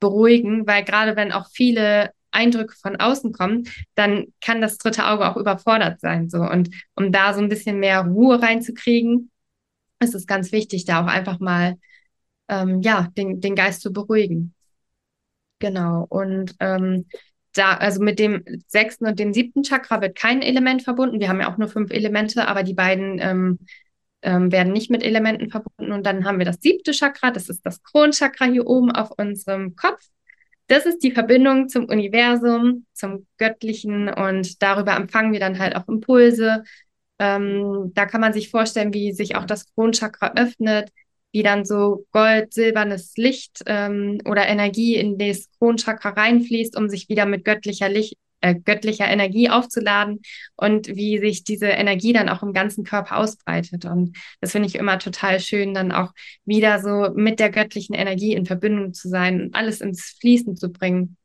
beruhigen, 0.00 0.66
weil 0.66 0.84
gerade 0.84 1.16
wenn 1.16 1.32
auch 1.32 1.48
viele 1.52 2.10
Eindrücke 2.30 2.74
von 2.80 2.96
außen 2.96 3.32
kommen, 3.32 3.68
dann 3.94 4.26
kann 4.40 4.60
das 4.60 4.78
dritte 4.78 5.06
Auge 5.06 5.28
auch 5.28 5.36
überfordert 5.36 6.00
sein. 6.00 6.28
So. 6.28 6.38
Und 6.38 6.70
um 6.94 7.12
da 7.12 7.34
so 7.34 7.40
ein 7.40 7.48
bisschen 7.48 7.80
mehr 7.80 8.02
Ruhe 8.02 8.40
reinzukriegen, 8.40 9.30
ist 10.00 10.14
es 10.14 10.26
ganz 10.26 10.52
wichtig, 10.52 10.84
da 10.84 11.02
auch 11.02 11.08
einfach 11.08 11.40
mal 11.40 11.76
ähm, 12.48 12.80
ja, 12.82 13.08
den, 13.16 13.40
den 13.40 13.54
Geist 13.54 13.80
zu 13.80 13.92
beruhigen. 13.92 14.54
Genau. 15.58 16.06
Und 16.08 16.54
ähm, 16.60 17.06
da, 17.54 17.74
also 17.74 18.02
mit 18.02 18.18
dem 18.18 18.44
sechsten 18.68 19.06
und 19.06 19.18
dem 19.18 19.32
siebten 19.32 19.62
Chakra 19.62 20.00
wird 20.00 20.16
kein 20.16 20.42
Element 20.42 20.82
verbunden. 20.82 21.20
Wir 21.20 21.28
haben 21.28 21.40
ja 21.40 21.52
auch 21.52 21.58
nur 21.58 21.68
fünf 21.68 21.90
Elemente, 21.90 22.46
aber 22.46 22.62
die 22.62 22.74
beiden 22.74 23.18
ähm, 23.20 23.58
ähm, 24.22 24.52
werden 24.52 24.72
nicht 24.72 24.90
mit 24.90 25.02
Elementen 25.02 25.50
verbunden. 25.50 25.92
Und 25.92 26.06
dann 26.06 26.24
haben 26.24 26.38
wir 26.38 26.46
das 26.46 26.58
siebte 26.60 26.92
Chakra, 26.92 27.30
das 27.30 27.48
ist 27.48 27.64
das 27.64 27.82
Kronchakra 27.82 28.46
hier 28.46 28.66
oben 28.66 28.90
auf 28.92 29.10
unserem 29.16 29.76
Kopf. 29.76 30.00
Das 30.68 30.84
ist 30.84 31.02
die 31.02 31.12
Verbindung 31.12 31.68
zum 31.68 31.86
Universum, 31.86 32.84
zum 32.92 33.26
Göttlichen 33.38 34.08
und 34.12 34.62
darüber 34.62 34.94
empfangen 34.96 35.32
wir 35.32 35.40
dann 35.40 35.58
halt 35.58 35.74
auch 35.74 35.88
Impulse. 35.88 36.62
Ähm, 37.18 37.90
da 37.94 38.04
kann 38.04 38.20
man 38.20 38.34
sich 38.34 38.50
vorstellen, 38.50 38.92
wie 38.92 39.12
sich 39.12 39.34
auch 39.34 39.46
das 39.46 39.72
Kronchakra 39.74 40.34
öffnet, 40.36 40.92
wie 41.32 41.42
dann 41.42 41.64
so 41.64 42.06
gold-silbernes 42.12 43.12
Licht 43.16 43.62
ähm, 43.66 44.20
oder 44.24 44.46
Energie 44.46 44.96
in 44.96 45.18
das 45.18 45.48
Kronchakra 45.58 46.10
reinfließt, 46.10 46.76
um 46.76 46.88
sich 46.88 47.08
wieder 47.08 47.26
mit 47.26 47.44
göttlicher 47.44 47.88
Licht, 47.88 48.16
äh, 48.40 48.54
göttlicher 48.54 49.06
Energie 49.06 49.50
aufzuladen 49.50 50.20
und 50.56 50.88
wie 50.88 51.18
sich 51.18 51.44
diese 51.44 51.66
Energie 51.66 52.12
dann 52.12 52.28
auch 52.28 52.42
im 52.42 52.52
ganzen 52.52 52.84
Körper 52.84 53.18
ausbreitet. 53.18 53.84
Und 53.84 54.16
das 54.40 54.52
finde 54.52 54.68
ich 54.68 54.76
immer 54.76 54.98
total 54.98 55.40
schön, 55.40 55.74
dann 55.74 55.92
auch 55.92 56.12
wieder 56.44 56.80
so 56.80 57.12
mit 57.14 57.40
der 57.40 57.50
göttlichen 57.50 57.94
Energie 57.94 58.32
in 58.32 58.46
Verbindung 58.46 58.94
zu 58.94 59.08
sein 59.08 59.42
und 59.42 59.54
alles 59.54 59.80
ins 59.80 60.16
Fließen 60.20 60.56
zu 60.56 60.70
bringen. 60.70 61.16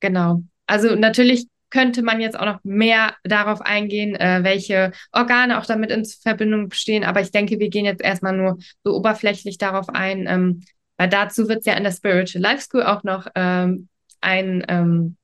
Genau. 0.00 0.42
Also 0.66 0.94
natürlich 0.94 1.46
könnte 1.70 2.02
man 2.02 2.20
jetzt 2.20 2.38
auch 2.38 2.46
noch 2.46 2.60
mehr 2.64 3.14
darauf 3.24 3.60
eingehen, 3.60 4.14
äh, 4.16 4.40
welche 4.42 4.92
Organe 5.12 5.58
auch 5.58 5.66
damit 5.66 5.90
in 5.90 6.04
Verbindung 6.04 6.70
stehen. 6.72 7.04
Aber 7.04 7.20
ich 7.20 7.30
denke, 7.30 7.58
wir 7.58 7.68
gehen 7.68 7.84
jetzt 7.84 8.02
erstmal 8.02 8.36
nur 8.36 8.58
so 8.84 8.94
oberflächlich 8.94 9.58
darauf 9.58 9.88
ein, 9.88 10.26
ähm, 10.28 10.62
weil 10.96 11.08
dazu 11.08 11.48
wird 11.48 11.60
es 11.60 11.66
ja 11.66 11.74
in 11.74 11.84
der 11.84 11.92
Spiritual 11.92 12.42
Life 12.42 12.62
School 12.62 12.82
auch 12.82 13.04
noch 13.04 13.26
ähm, 13.34 13.88
ein 14.20 14.64
ähm, 14.68 15.16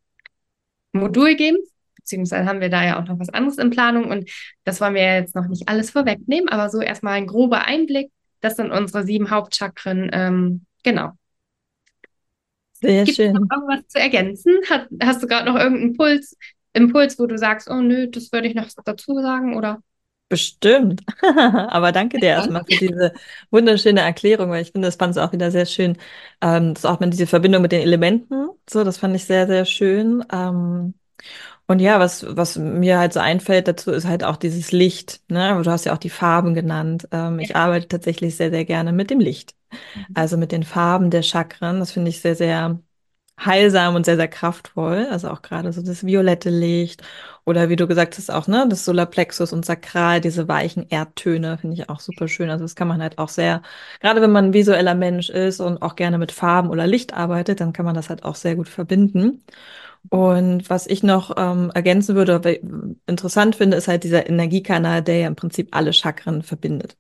Modul 0.93 1.35
geben, 1.35 1.59
beziehungsweise 1.97 2.49
haben 2.49 2.61
wir 2.61 2.71
da 2.71 2.85
ja 2.85 3.00
auch 3.00 3.07
noch 3.07 3.19
was 3.19 3.29
anderes 3.29 3.59
in 3.59 3.71
Planung 3.71 4.11
und 4.11 4.31
das 4.65 4.81
wollen 4.81 4.95
wir 4.95 5.03
jetzt 5.03 5.35
noch 5.35 5.49
nicht 5.49 5.69
alles 5.69 5.91
vorwegnehmen, 5.91 6.49
aber 6.49 6.71
so 6.71 6.81
erstmal 6.81 7.15
ein 7.15 7.26
grober 7.26 7.65
Einblick. 7.67 8.11
Das 8.41 8.57
sind 8.57 8.71
unsere 8.71 9.05
sieben 9.05 9.31
Hauptchakren. 9.31 10.11
Ähm, 10.12 10.67
genau. 10.83 11.12
Sehr 12.80 13.04
Gibt 13.04 13.16
schön. 13.16 13.33
noch 13.33 13.50
irgendwas 13.50 13.88
zu 13.88 13.99
ergänzen? 13.99 14.52
Hast, 14.68 14.88
hast 15.02 15.23
du 15.23 15.26
gerade 15.26 15.50
noch 15.50 15.59
irgendeinen 15.59 15.97
Puls, 15.97 16.37
Impuls, 16.73 17.18
wo 17.18 17.26
du 17.26 17.38
sagst, 17.38 17.71
oh 17.71 17.80
nö, 17.80 18.09
das 18.09 18.30
würde 18.33 18.49
ich 18.49 18.54
noch 18.54 18.68
dazu 18.85 19.14
sagen, 19.21 19.56
oder? 19.56 19.80
Bestimmt. 20.28 21.02
Aber 21.23 21.92
danke 21.92 22.18
dir 22.18 22.30
erstmal 22.30 22.64
für 22.64 22.76
diese 22.76 23.12
wunderschöne 23.50 24.00
Erklärung, 24.00 24.50
weil 24.50 24.62
ich 24.62 24.73
finde, 24.73 24.88
das 24.88 24.97
fand 24.97 25.12
es 25.12 25.18
auch 25.18 25.33
wieder 25.33 25.50
sehr 25.52 25.66
schön. 25.66 25.97
Ähm, 26.40 26.75
das 26.75 26.85
auch 26.85 26.99
mit 26.99 27.12
diese 27.12 27.26
Verbindung 27.28 27.62
mit 27.62 27.73
den 27.73 27.83
Elementen. 27.83 28.49
So, 28.68 28.83
das 28.83 28.99
fand 28.99 29.14
ich 29.14 29.25
sehr, 29.25 29.47
sehr 29.47 29.64
schön. 29.64 30.25
Ähm, 30.33 30.95
und 31.68 31.80
ja, 31.80 32.00
was, 32.00 32.25
was 32.37 32.56
mir 32.59 32.99
halt 32.99 33.12
so 33.12 33.21
einfällt 33.21 33.68
dazu, 33.68 33.92
ist 33.92 34.06
halt 34.06 34.25
auch 34.25 34.37
dieses 34.37 34.73
Licht. 34.73 35.21
Ne? 35.28 35.61
Du 35.62 35.71
hast 35.71 35.85
ja 35.85 35.95
auch 35.95 35.99
die 35.99 36.11
Farben 36.11 36.54
genannt. 36.54 37.09
Ähm, 37.12 37.38
ich 37.40 37.56
arbeite 37.56 37.88
tatsächlich 37.88 38.37
sehr, 38.37 38.50
sehr 38.50 38.64
gerne 38.64 38.92
mit 38.92 39.11
dem 39.11 39.21
Licht. 39.21 39.54
Mhm. 39.95 40.06
Also 40.14 40.37
mit 40.37 40.52
den 40.52 40.62
Farben 40.64 41.11
der 41.11 41.23
Chakren. 41.23 41.80
Das 41.80 41.92
finde 41.92 42.11
ich 42.11 42.21
sehr, 42.21 42.37
sehr 42.37 42.80
heilsam 43.38 43.95
und 43.95 44.06
sehr, 44.06 44.16
sehr 44.16 44.28
kraftvoll. 44.28 45.06
Also 45.11 45.30
auch 45.30 45.42
gerade 45.42 45.73
so 45.73 45.83
das 45.83 46.06
violette 46.06 46.50
Licht 46.50 47.02
oder 47.45 47.68
wie 47.68 47.76
du 47.76 47.87
gesagt 47.87 48.16
hast, 48.18 48.30
auch, 48.30 48.49
ne, 48.49 48.66
das 48.68 48.85
Solarplexus 48.85 49.52
und 49.52 49.64
Sakral, 49.64 50.21
diese 50.21 50.49
weichen 50.49 50.88
Erdtöne, 50.88 51.59
finde 51.59 51.75
ich 51.75 51.88
auch 51.90 52.00
super 52.00 52.28
schön. 52.28 52.50
Also 52.50 52.64
das 52.64 52.75
kann 52.76 52.88
man 52.88 53.02
halt 53.02 53.18
auch 53.18 53.28
sehr, 53.28 53.62
gerade 54.00 54.23
wenn 54.23 54.33
man 54.33 54.47
ein 54.47 54.52
visueller 54.54 54.95
Mensch 54.95 55.28
ist 55.30 55.61
und 55.61 55.83
auch 55.83 55.97
gerne 55.97 56.18
mit 56.18 56.33
Farben 56.33 56.71
oder 56.71 56.87
Licht 56.87 57.14
arbeitet, 57.14 57.61
dann 57.61 57.73
kann 57.73 57.85
man 57.85 57.95
das 57.95 58.09
halt 58.11 58.25
auch 58.25 58.35
sehr 58.37 58.56
gut 58.56 58.68
verbinden. 58.68 59.45
Und 60.09 60.71
was 60.71 60.87
ich 60.87 61.02
noch 61.02 61.35
ähm, 61.37 61.71
ergänzen 61.75 62.14
würde, 62.16 62.40
interessant 63.06 63.56
finde, 63.56 63.76
ist 63.76 63.88
halt 63.88 64.04
dieser 64.04 64.28
Energiekanal, 64.28 65.02
der 65.02 65.18
ja 65.21 65.26
im 65.26 65.37
Prinzip 65.37 65.68
alle 65.76 65.92
Chakren 65.92 66.42
verbindet. 66.42 66.97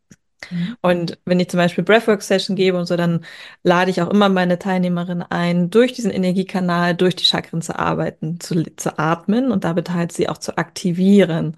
Mhm. 0.50 0.76
Und 0.82 1.18
wenn 1.24 1.40
ich 1.40 1.48
zum 1.48 1.58
Beispiel 1.58 1.84
Breathwork-Session 1.84 2.56
gebe 2.56 2.78
und 2.78 2.86
so, 2.86 2.96
dann 2.96 3.24
lade 3.62 3.90
ich 3.90 4.02
auch 4.02 4.10
immer 4.10 4.28
meine 4.28 4.58
Teilnehmerin 4.58 5.22
ein, 5.22 5.70
durch 5.70 5.92
diesen 5.92 6.10
Energiekanal, 6.10 6.94
durch 6.94 7.16
die 7.16 7.24
Chakren 7.24 7.62
zu 7.62 7.78
arbeiten, 7.78 8.40
zu, 8.40 8.64
zu 8.76 8.98
atmen 8.98 9.50
und 9.50 9.64
damit 9.64 9.90
halt 9.90 10.12
sie 10.12 10.28
auch 10.28 10.38
zu 10.38 10.56
aktivieren. 10.58 11.56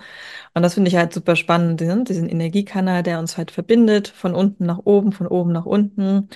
Und 0.54 0.62
das 0.62 0.74
finde 0.74 0.88
ich 0.88 0.96
halt 0.96 1.12
super 1.12 1.36
spannend, 1.36 1.80
diesen 1.80 2.28
Energiekanal, 2.28 3.02
der 3.02 3.18
uns 3.18 3.36
halt 3.36 3.50
verbindet, 3.50 4.08
von 4.08 4.34
unten 4.34 4.66
nach 4.66 4.80
oben, 4.84 5.12
von 5.12 5.26
oben 5.26 5.52
nach 5.52 5.66
unten 5.66 6.28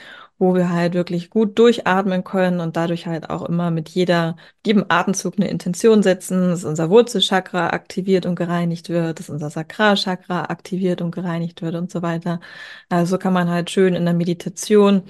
wo 0.42 0.56
wir 0.56 0.70
halt 0.70 0.94
wirklich 0.94 1.30
gut 1.30 1.56
durchatmen 1.56 2.25
können 2.25 2.58
und 2.58 2.76
dadurch 2.76 3.06
halt 3.06 3.30
auch 3.30 3.42
immer 3.49 3.70
mit 3.70 3.90
jeder, 3.90 4.34
jedem 4.66 4.84
Atemzug 4.88 5.34
eine 5.37 5.49
Intention 5.49 6.02
setzen, 6.02 6.49
dass 6.50 6.64
unser 6.64 6.90
Wurzelchakra 6.90 7.68
aktiviert 7.70 8.26
und 8.26 8.34
gereinigt 8.34 8.88
wird, 8.88 9.20
dass 9.20 9.30
unser 9.30 9.50
Sakralchakra 9.50 10.46
aktiviert 10.46 11.00
und 11.00 11.12
gereinigt 11.14 11.62
wird 11.62 11.76
und 11.76 11.92
so 11.92 12.02
weiter. 12.02 12.40
Also 12.88 13.18
kann 13.18 13.32
man 13.32 13.49
halt 13.50 13.70
schön 13.70 13.94
in 13.94 14.04
der 14.04 14.14
Meditation 14.14 15.04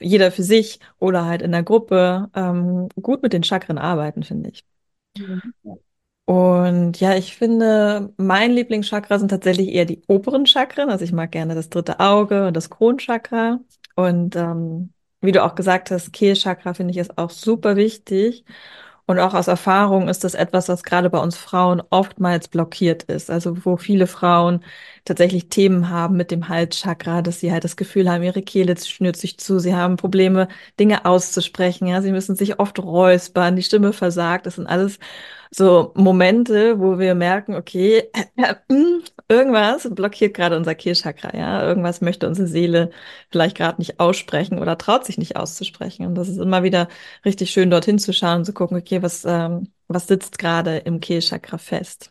jeder 0.00 0.30
für 0.30 0.42
sich 0.42 0.80
oder 0.98 1.24
halt 1.24 1.40
in 1.42 1.52
der 1.52 1.62
Gruppe 1.62 2.30
ähm, 2.34 2.88
gut 3.00 3.22
mit 3.22 3.32
den 3.32 3.44
Chakren 3.44 3.78
arbeiten, 3.78 4.22
finde 4.22 4.50
ich. 4.50 4.64
Mhm. 5.18 5.40
Und 6.26 7.00
ja, 7.00 7.16
ich 7.16 7.36
finde, 7.36 8.12
mein 8.18 8.52
Lieblingschakra 8.52 9.18
sind 9.18 9.28
tatsächlich 9.30 9.68
eher 9.68 9.86
die 9.86 10.02
oberen 10.08 10.44
Chakren. 10.46 10.90
Also 10.90 11.04
ich 11.04 11.12
mag 11.12 11.32
gerne 11.32 11.54
das 11.54 11.70
dritte 11.70 12.00
Auge 12.00 12.48
und 12.48 12.54
das 12.54 12.68
Kronchakra. 12.68 13.60
Und 13.98 14.36
ähm, 14.36 14.92
wie 15.20 15.32
du 15.32 15.44
auch 15.44 15.54
gesagt 15.56 15.90
hast, 15.90 16.12
Kehlchakra 16.12 16.74
finde 16.74 16.92
ich 16.92 16.98
ist 16.98 17.18
auch 17.18 17.30
super 17.30 17.74
wichtig. 17.76 18.44
Und 19.06 19.18
auch 19.18 19.32
aus 19.34 19.48
Erfahrung 19.48 20.08
ist 20.08 20.22
das 20.22 20.34
etwas, 20.34 20.68
was 20.68 20.82
gerade 20.84 21.08
bei 21.10 21.18
uns 21.18 21.36
Frauen 21.36 21.82
oftmals 21.90 22.48
blockiert 22.48 23.04
ist. 23.04 23.30
Also 23.30 23.64
wo 23.64 23.76
viele 23.78 24.06
Frauen 24.06 24.62
tatsächlich 25.06 25.48
Themen 25.48 25.88
haben 25.90 26.16
mit 26.16 26.30
dem 26.30 26.48
Halschakra, 26.48 27.22
dass 27.22 27.40
sie 27.40 27.50
halt 27.50 27.64
das 27.64 27.76
Gefühl 27.76 28.10
haben, 28.10 28.22
ihre 28.22 28.42
Kehle 28.42 28.76
schnürt 28.78 29.16
sich 29.16 29.38
zu, 29.38 29.58
sie 29.60 29.74
haben 29.74 29.96
Probleme, 29.96 30.48
Dinge 30.78 31.06
auszusprechen. 31.06 31.86
Ja, 31.88 32.02
sie 32.02 32.12
müssen 32.12 32.36
sich 32.36 32.60
oft 32.60 32.78
räuspern, 32.78 33.56
die 33.56 33.62
Stimme 33.62 33.92
versagt. 33.94 34.46
Das 34.46 34.56
sind 34.56 34.66
alles 34.66 34.98
so 35.50 35.92
Momente, 35.94 36.78
wo 36.78 36.98
wir 36.98 37.14
merken, 37.14 37.54
okay, 37.54 38.04
äh, 38.12 38.24
äh, 38.68 39.00
irgendwas 39.28 39.88
blockiert 39.90 40.34
gerade 40.34 40.56
unser 40.56 40.74
Kehlchakra, 40.74 41.36
ja, 41.36 41.62
irgendwas 41.62 42.00
möchte 42.00 42.26
unsere 42.26 42.48
Seele 42.48 42.90
vielleicht 43.30 43.56
gerade 43.56 43.78
nicht 43.78 44.00
aussprechen 44.00 44.58
oder 44.58 44.78
traut 44.78 45.04
sich 45.04 45.18
nicht 45.18 45.36
auszusprechen. 45.36 46.06
Und 46.06 46.14
das 46.14 46.28
ist 46.28 46.38
immer 46.38 46.62
wieder 46.62 46.88
richtig 47.24 47.50
schön, 47.50 47.70
dorthin 47.70 47.98
zu 47.98 48.12
schauen 48.12 48.38
und 48.38 48.44
zu 48.44 48.52
gucken, 48.52 48.76
okay, 48.76 49.02
was, 49.02 49.24
ähm, 49.24 49.68
was 49.88 50.06
sitzt 50.06 50.38
gerade 50.38 50.78
im 50.78 51.00
Kehlchakra 51.00 51.58
fest. 51.58 52.10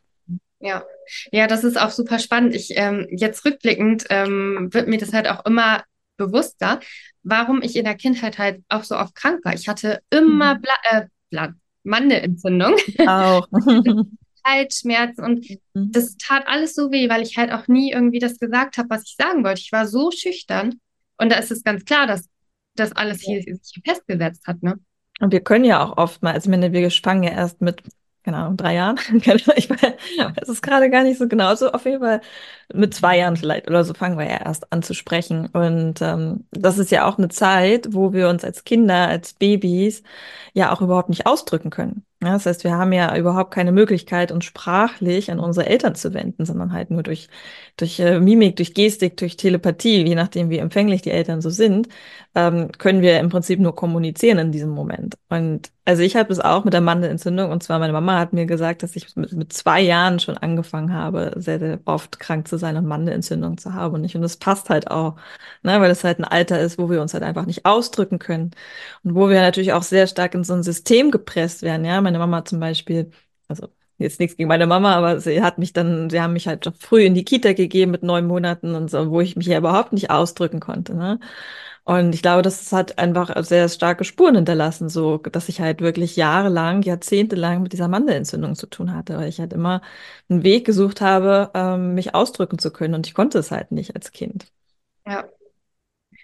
Ja, 0.60 0.84
ja, 1.32 1.48
das 1.48 1.64
ist 1.64 1.80
auch 1.80 1.92
super 1.92 2.20
spannend. 2.20 2.56
Ich 2.56 2.72
ähm, 2.76 3.08
jetzt 3.12 3.46
rückblickend 3.46 4.06
ähm, 4.10 4.70
wird 4.72 4.88
mir 4.88 4.98
das 4.98 5.14
halt 5.14 5.28
auch 5.30 5.46
immer 5.46 5.84
bewusster, 6.18 6.80
warum 7.22 7.62
ich 7.62 7.76
in 7.76 7.86
der 7.86 7.96
Kindheit 7.96 8.40
halt 8.40 8.64
auch 8.68 8.84
so 8.84 8.98
oft 8.98 9.14
krank 9.14 9.46
war. 9.46 9.54
Ich 9.54 9.68
hatte 9.68 10.02
immer 10.10 10.56
mhm. 10.56 10.62
Bla 10.62 10.74
äh, 10.90 11.06
Bla 11.30 11.54
Mandelentzündung. 11.84 12.76
Auch. 13.08 13.48
Halsschmerzen 14.48 15.24
und 15.24 15.50
mhm. 15.74 15.92
das 15.92 16.16
tat 16.18 16.48
alles 16.48 16.74
so 16.74 16.92
weh, 16.92 17.10
weil 17.10 17.22
ich 17.22 17.38
halt 17.38 17.52
auch 17.52 17.68
nie 17.68 17.92
irgendwie 17.92 18.20
das 18.20 18.40
gesagt 18.40 18.78
habe, 18.78 18.90
was 18.90 19.04
ich 19.04 19.16
sagen 19.18 19.44
wollte. 19.44 19.60
Ich 19.60 19.72
war 19.72 19.88
so 19.88 20.10
schüchtern 20.12 20.80
und 21.18 21.32
da 21.32 21.38
ist 21.38 21.52
es 21.52 21.64
ganz 21.64 21.84
klar, 21.84 22.08
dass 22.08 22.30
das 22.76 22.94
alles 22.94 23.22
hier 23.22 23.42
sich 23.42 23.82
festgesetzt 23.86 24.48
hat, 24.48 24.64
ne? 24.64 24.80
Und 25.20 25.34
wir 25.34 25.42
können 25.42 25.66
ja 25.66 25.84
auch 25.84 25.98
oft 25.98 26.22
mal, 26.22 26.34
also 26.34 26.50
meine, 26.50 26.72
wir 26.72 26.92
fangen 26.92 27.24
ja 27.24 27.32
erst 27.32 27.60
mit 27.60 27.82
genau, 28.28 28.52
drei 28.58 28.76
Jahren. 28.76 29.00
ich 29.56 29.70
weiß 29.70 30.50
es 30.50 30.62
gerade 30.62 30.90
gar 30.90 31.04
nicht 31.04 31.18
so 31.18 31.30
genau. 31.30 31.56
So 31.56 31.72
auf 31.72 31.86
jeden 31.86 32.02
Fall 32.02 32.20
mit 32.74 32.94
zwei 32.94 33.18
Jahren 33.18 33.38
vielleicht 33.38 33.70
oder 33.70 33.86
so 33.86 33.94
fangen 33.94 34.18
wir 34.18 34.26
ja 34.26 34.42
erst 34.44 34.72
an 34.74 34.84
zu 34.84 34.94
sprechen. 34.94 35.48
Und 35.48 36.02
ähm, 36.02 36.46
das 36.52 36.78
ist 36.78 36.92
ja 36.92 37.08
auch 37.08 37.18
eine 37.18 37.30
Zeit, 37.30 37.88
wo 37.94 38.12
wir 38.12 38.28
uns 38.28 38.44
als 38.44 38.66
Kinder, 38.66 39.08
als 39.08 39.32
Babys 39.34 40.04
ja 40.54 40.74
auch 40.74 40.82
überhaupt 40.82 41.08
nicht 41.08 41.26
ausdrücken 41.26 41.70
können. 41.70 42.04
Ja, 42.22 42.34
das 42.34 42.46
heißt, 42.48 42.64
wir 42.66 42.74
haben 42.74 42.92
ja 42.92 43.16
überhaupt 43.16 43.52
keine 43.54 43.72
Möglichkeit, 43.72 44.32
uns 44.34 44.44
sprachlich 44.44 45.32
an 45.32 45.40
unsere 45.40 45.68
Eltern 45.68 45.96
zu 45.96 46.14
wenden, 46.14 46.46
sondern 46.46 46.74
halt 46.74 46.92
nur 46.92 47.04
durch, 47.04 47.30
durch 47.78 48.00
äh, 48.00 48.20
Mimik, 48.20 48.58
durch 48.58 48.74
Gestik, 48.74 49.16
durch 49.18 49.38
Telepathie, 49.38 50.04
je 50.06 50.16
nachdem, 50.16 50.50
wie 50.50 50.58
empfänglich 50.58 51.02
die 51.04 51.12
Eltern 51.12 51.42
so 51.42 51.50
sind, 51.50 51.88
ähm, 52.36 52.72
können 52.78 53.02
wir 53.02 53.20
im 53.20 53.30
Prinzip 53.30 53.60
nur 53.60 53.76
kommunizieren 53.76 54.40
in 54.40 54.52
diesem 54.52 54.72
Moment. 54.72 55.16
Und 55.30 55.72
also 55.88 56.04
ich 56.04 56.16
habe 56.18 56.32
es 56.34 56.40
auch 56.40 56.66
mit 56.66 56.74
der 56.74 56.82
Mandelentzündung 56.82 57.50
und 57.52 57.64
zwar 57.64 57.80
meine 57.80 57.94
Mama 57.94 58.20
hat 58.20 58.34
mir 58.34 58.46
gesagt, 58.46 58.84
dass 58.84 58.96
ich 58.98 59.16
mit, 59.16 59.32
mit 59.32 59.54
zwei 59.54 59.82
Jahren 59.82 60.20
schon 60.20 60.38
angefangen 60.38 60.94
habe, 60.94 61.32
sehr, 61.38 61.60
sehr 61.60 61.80
oft 61.86 62.20
krank 62.20 62.48
zu 62.48 62.58
sein 62.58 62.76
und 62.78 62.86
Mandelentzündung 62.86 63.58
zu 63.58 63.74
haben. 63.74 63.96
Und 63.96 64.04
ich, 64.04 64.16
und 64.16 64.22
das 64.22 64.38
passt 64.38 64.70
halt 64.70 64.92
auch, 64.92 65.16
ne, 65.64 65.80
weil 65.82 65.90
es 65.92 66.04
halt 66.04 66.20
ein 66.20 66.26
Alter 66.26 66.60
ist, 66.60 66.78
wo 66.78 66.90
wir 66.90 67.02
uns 67.02 67.14
halt 67.14 67.24
einfach 67.24 67.46
nicht 67.46 67.66
ausdrücken 67.66 68.20
können 68.20 68.52
und 69.04 69.16
wo 69.16 69.30
wir 69.30 69.40
natürlich 69.42 69.74
auch 69.74 69.84
sehr 69.84 70.08
stark 70.08 70.36
in 70.36 70.44
so 70.44 70.54
ein 70.54 70.64
System 70.64 71.10
gepresst 71.12 71.62
werden, 71.64 71.86
ja 71.86 72.02
meine 72.02 72.20
Mama 72.20 72.44
zum 72.46 72.60
Beispiel, 72.60 73.12
also 73.48 73.70
jetzt 73.98 74.20
nichts 74.20 74.38
gegen 74.38 74.48
meine 74.50 74.68
Mama, 74.68 74.96
aber 74.96 75.20
sie 75.20 75.42
hat 75.42 75.58
mich 75.58 75.74
dann, 75.74 76.10
sie 76.10 76.22
haben 76.22 76.34
mich 76.34 76.48
halt 76.48 76.72
früh 76.80 77.04
in 77.04 77.16
die 77.16 77.24
Kita 77.26 77.54
gegeben 77.54 77.92
mit 77.92 78.04
neun 78.04 78.28
Monaten 78.28 78.76
und 78.76 78.90
so, 78.92 79.10
wo 79.12 79.22
ich 79.22 79.36
mich 79.36 79.48
ja 79.48 79.58
überhaupt 79.58 79.94
nicht 79.94 80.10
ausdrücken 80.12 80.60
konnte. 80.60 80.96
Ne? 80.96 81.20
Und 81.84 82.14
ich 82.14 82.22
glaube, 82.22 82.42
das 82.42 82.72
hat 82.74 83.00
einfach 83.00 83.32
sehr 83.46 83.70
starke 83.70 84.04
Spuren 84.04 84.36
hinterlassen, 84.36 84.90
so 84.90 85.18
dass 85.18 85.48
ich 85.50 85.62
halt 85.62 85.82
wirklich 85.82 86.18
jahrelang, 86.18 86.82
jahrzehntelang 86.82 87.64
mit 87.64 87.72
dieser 87.74 87.88
Mandelentzündung 87.88 88.56
zu 88.56 88.68
tun 88.68 88.94
hatte, 88.94 89.18
weil 89.18 89.30
ich 89.30 89.40
halt 89.40 89.54
immer 89.54 89.82
einen 90.30 90.44
Weg 90.44 90.66
gesucht 90.66 91.00
habe, 91.02 91.50
ähm, 91.54 91.94
mich 91.96 92.14
ausdrücken 92.14 92.60
zu 92.60 92.72
können 92.72 92.94
und 92.94 93.08
ich 93.08 93.14
konnte 93.14 93.40
es 93.40 93.52
halt 93.52 93.72
nicht 93.72 93.96
als 93.96 94.12
Kind. 94.12 94.48
Ja. 95.06 95.28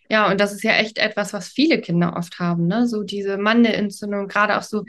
Ja, 0.09 0.29
und 0.29 0.39
das 0.39 0.51
ist 0.53 0.63
ja 0.63 0.73
echt 0.73 0.97
etwas, 0.97 1.33
was 1.33 1.47
viele 1.47 1.79
Kinder 1.81 2.15
oft 2.15 2.39
haben, 2.39 2.67
ne? 2.67 2.87
So 2.87 3.03
diese 3.03 3.37
Mandelentzündung, 3.37 4.27
gerade 4.27 4.57
auch 4.57 4.63
so 4.63 4.83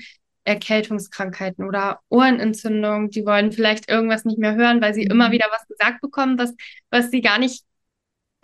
Erkältungskrankheiten 0.44 1.64
oder 1.64 2.00
Ohrenentzündung. 2.08 3.10
Die 3.10 3.24
wollen 3.24 3.52
vielleicht 3.52 3.90
irgendwas 3.90 4.24
nicht 4.24 4.38
mehr 4.38 4.54
hören, 4.54 4.80
weil 4.80 4.94
sie 4.94 5.04
mhm. 5.04 5.12
immer 5.12 5.32
wieder 5.32 5.46
was 5.50 5.66
gesagt 5.66 6.00
bekommen, 6.00 6.38
was, 6.38 6.54
was 6.90 7.10
sie 7.10 7.20
gar 7.20 7.38
nicht 7.38 7.64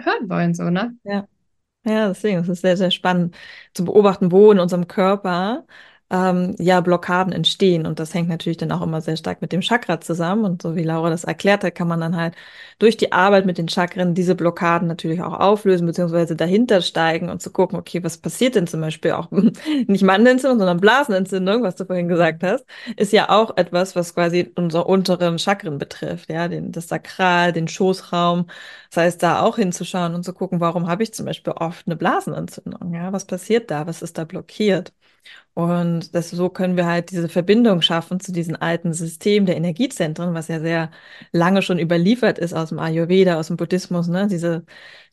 hören 0.00 0.28
wollen, 0.28 0.54
so, 0.54 0.70
ne? 0.70 0.96
Ja. 1.04 1.26
Ja, 1.86 2.08
deswegen 2.08 2.40
ist 2.40 2.48
es 2.48 2.60
sehr, 2.60 2.76
sehr 2.76 2.90
spannend 2.90 3.34
zu 3.72 3.86
beobachten, 3.86 4.30
wo 4.30 4.52
in 4.52 4.58
unserem 4.58 4.86
Körper 4.86 5.64
ähm, 6.10 6.54
ja 6.58 6.80
Blockaden 6.80 7.32
entstehen. 7.32 7.86
Und 7.86 8.00
das 8.00 8.14
hängt 8.14 8.28
natürlich 8.28 8.58
dann 8.58 8.72
auch 8.72 8.82
immer 8.82 9.00
sehr 9.00 9.16
stark 9.16 9.40
mit 9.42 9.52
dem 9.52 9.60
Chakra 9.62 10.00
zusammen. 10.00 10.44
Und 10.44 10.62
so 10.62 10.76
wie 10.76 10.82
Laura 10.82 11.10
das 11.10 11.24
erklärt 11.24 11.64
hat, 11.64 11.74
kann 11.74 11.88
man 11.88 12.00
dann 12.00 12.16
halt 12.16 12.34
durch 12.78 12.96
die 12.96 13.12
Arbeit 13.12 13.46
mit 13.46 13.58
den 13.58 13.68
Chakren 13.68 14.14
diese 14.14 14.34
Blockaden 14.34 14.88
natürlich 14.88 15.22
auch 15.22 15.38
auflösen, 15.38 15.86
beziehungsweise 15.86 16.34
dahinter 16.36 16.80
steigen 16.82 17.28
und 17.28 17.42
zu 17.42 17.50
gucken, 17.52 17.78
okay, 17.78 18.02
was 18.02 18.18
passiert 18.18 18.54
denn 18.54 18.66
zum 18.66 18.80
Beispiel 18.80 19.12
auch 19.12 19.30
nicht 19.86 20.02
Mandelentzündung, 20.02 20.58
sondern 20.58 20.80
Blasenentzündung, 20.80 21.62
was 21.62 21.76
du 21.76 21.84
vorhin 21.84 22.08
gesagt 22.08 22.42
hast, 22.42 22.64
ist 22.96 23.12
ja 23.12 23.28
auch 23.30 23.56
etwas, 23.56 23.94
was 23.96 24.14
quasi 24.14 24.50
unsere 24.56 24.84
unteren 24.84 25.38
Chakren 25.38 25.78
betrifft, 25.78 26.30
ja, 26.30 26.48
den, 26.48 26.72
das 26.72 26.88
Sakral, 26.88 27.52
den 27.52 27.68
Schoßraum. 27.68 28.46
Das 28.90 28.96
heißt, 29.04 29.22
da 29.22 29.42
auch 29.42 29.56
hinzuschauen 29.56 30.14
und 30.14 30.24
zu 30.24 30.32
gucken, 30.32 30.60
warum 30.60 30.88
habe 30.88 31.02
ich 31.02 31.12
zum 31.14 31.26
Beispiel 31.26 31.52
oft 31.52 31.86
eine 31.86 31.96
Blasenentzündung, 31.96 32.94
ja, 32.94 33.12
was 33.12 33.24
passiert 33.26 33.70
da, 33.70 33.86
was 33.86 34.02
ist 34.02 34.18
da 34.18 34.24
blockiert? 34.24 34.92
Und 35.54 36.14
das, 36.14 36.30
so 36.30 36.48
können 36.48 36.76
wir 36.76 36.86
halt 36.86 37.10
diese 37.10 37.28
Verbindung 37.28 37.82
schaffen 37.82 38.20
zu 38.20 38.32
diesem 38.32 38.56
alten 38.56 38.92
System 38.92 39.46
der 39.46 39.56
Energiezentren, 39.56 40.34
was 40.34 40.48
ja 40.48 40.60
sehr 40.60 40.90
lange 41.32 41.62
schon 41.62 41.78
überliefert 41.78 42.38
ist 42.38 42.54
aus 42.54 42.70
dem 42.70 42.78
Ayurveda, 42.78 43.38
aus 43.38 43.48
dem 43.48 43.56
Buddhismus, 43.56 44.08
ne? 44.08 44.26
diese 44.28 44.64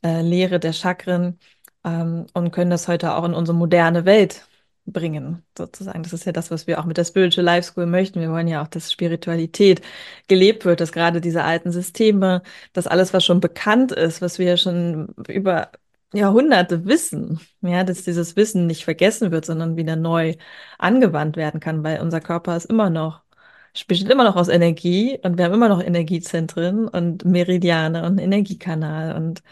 äh, 0.04 0.22
Lehre 0.22 0.60
der 0.60 0.74
Chakren 0.74 1.40
ähm, 1.84 2.28
und 2.34 2.52
können 2.52 2.72
das 2.72 2.88
heute 2.88 3.16
auch 3.16 3.26
in 3.26 3.34
unsere 3.34 3.58
moderne 3.58 4.06
Welt 4.06 4.48
bringen, 4.86 5.44
sozusagen. 5.58 6.04
Das 6.04 6.14
ist 6.14 6.26
ja 6.26 6.32
das, 6.32 6.50
was 6.52 6.66
wir 6.68 6.80
auch 6.80 6.86
mit 6.86 6.98
der 6.98 7.06
Spiritual 7.06 7.46
Life 7.46 7.70
School 7.72 7.86
möchten. 7.86 8.22
Wir 8.22 8.32
wollen 8.32 8.48
ja 8.48 8.64
auch, 8.64 8.68
dass 8.68 8.92
Spiritualität 8.92 9.82
gelebt 10.28 10.66
wird, 10.66 10.80
dass 10.80 10.92
gerade 10.94 11.22
diese 11.22 11.44
alten 11.44 11.72
Systeme, 11.72 12.42
dass 12.74 12.88
alles, 12.88 13.14
was 13.14 13.26
schon 13.26 13.42
bekannt 13.42 13.92
ist, 13.92 14.22
was 14.22 14.40
wir 14.40 14.58
schon 14.58 15.10
über 15.28 15.72
Jahrhunderte 16.14 16.86
wissen, 16.86 17.40
ja, 17.62 17.84
dass 17.84 18.04
dieses 18.04 18.36
Wissen 18.36 18.66
nicht 18.68 18.86
vergessen 18.86 19.32
wird, 19.32 19.46
sondern 19.46 19.76
wieder 19.76 19.96
neu 19.96 20.36
angewandt 20.78 21.36
werden 21.38 21.60
kann, 21.60 21.84
weil 21.84 22.02
unser 22.02 22.22
Körper 22.22 22.56
ist 22.56 22.66
immer 22.66 22.90
noch, 22.90 23.24
besteht 23.88 24.10
immer 24.10 24.24
noch 24.24 24.36
aus 24.36 24.48
Energie 24.48 25.20
und 25.24 25.38
wir 25.38 25.46
haben 25.46 25.54
immer 25.54 25.70
noch 25.70 25.82
Energiezentren 25.84 26.88
und 26.88 27.26
Meridiane 27.26 28.06
und 28.06 28.20
Energiekanal 28.20 29.16
und 29.16 29.44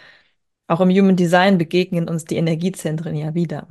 auch 0.67 0.81
im 0.81 0.89
Human 0.89 1.15
Design 1.15 1.57
begegnen 1.57 2.09
uns 2.09 2.25
die 2.25 2.37
Energiezentren 2.37 3.15
ja 3.15 3.33
wieder, 3.35 3.67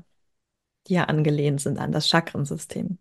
die 0.88 0.94
ja 0.94 1.04
angelehnt 1.04 1.60
sind 1.60 1.78
an 1.78 1.92
das 1.92 2.08
Chakrensystem. 2.08 2.98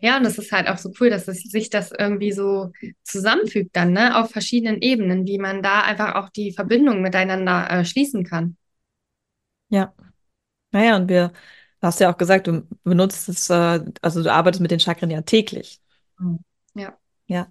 Ja. 0.00 0.16
Und 0.16 0.24
das 0.24 0.38
ist 0.38 0.52
halt 0.52 0.68
auch 0.68 0.78
so 0.78 0.92
cool, 1.00 1.10
dass 1.10 1.28
es 1.28 1.42
sich 1.42 1.70
das 1.70 1.92
irgendwie 1.96 2.32
so 2.32 2.72
zusammenfügt 3.02 3.76
dann, 3.76 3.92
ne, 3.92 4.16
auf 4.18 4.30
verschiedenen 4.30 4.80
Ebenen, 4.82 5.26
wie 5.26 5.38
man 5.38 5.62
da 5.62 5.82
einfach 5.82 6.14
auch 6.14 6.30
die 6.30 6.52
Verbindung 6.52 7.02
miteinander 7.02 7.70
äh, 7.70 7.84
schließen 7.84 8.24
kann. 8.24 8.56
Ja. 9.68 9.94
Naja, 10.72 10.96
und 10.96 11.08
wir, 11.08 11.28
du 11.30 11.86
hast 11.86 12.00
ja 12.00 12.12
auch 12.12 12.18
gesagt, 12.18 12.46
du 12.48 12.66
benutzt 12.84 13.28
es, 13.28 13.50
äh, 13.50 13.80
also 14.02 14.22
du 14.22 14.32
arbeitest 14.32 14.62
mit 14.62 14.70
den 14.70 14.80
Chakren 14.80 15.10
ja 15.10 15.22
täglich. 15.22 15.80
Mhm. 16.18 16.40
Ja. 16.74 16.98
Ja. 17.26 17.48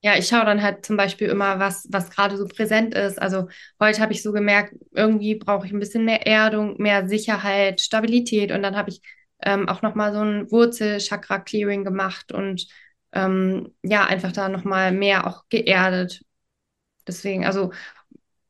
Ja, 0.00 0.16
ich 0.16 0.28
schaue 0.28 0.44
dann 0.44 0.62
halt 0.62 0.86
zum 0.86 0.96
Beispiel 0.96 1.28
immer, 1.28 1.58
was, 1.58 1.88
was 1.90 2.10
gerade 2.10 2.36
so 2.36 2.46
präsent 2.46 2.94
ist. 2.94 3.20
Also 3.20 3.48
heute 3.80 4.00
habe 4.00 4.12
ich 4.12 4.22
so 4.22 4.32
gemerkt, 4.32 4.74
irgendwie 4.92 5.34
brauche 5.34 5.66
ich 5.66 5.72
ein 5.72 5.80
bisschen 5.80 6.04
mehr 6.04 6.24
Erdung, 6.24 6.76
mehr 6.80 7.08
Sicherheit, 7.08 7.80
Stabilität. 7.80 8.52
Und 8.52 8.62
dann 8.62 8.76
habe 8.76 8.90
ich 8.90 9.02
ähm, 9.42 9.68
auch 9.68 9.82
nochmal 9.82 10.12
so 10.12 10.20
ein 10.20 10.50
Wurzel-Chakra-Clearing 10.50 11.84
gemacht 11.84 12.32
und 12.32 12.66
ähm, 13.12 13.74
ja, 13.82 14.04
einfach 14.06 14.32
da 14.32 14.48
nochmal 14.48 14.92
mehr 14.92 15.26
auch 15.26 15.44
geerdet. 15.48 16.22
Deswegen, 17.06 17.46
also 17.46 17.72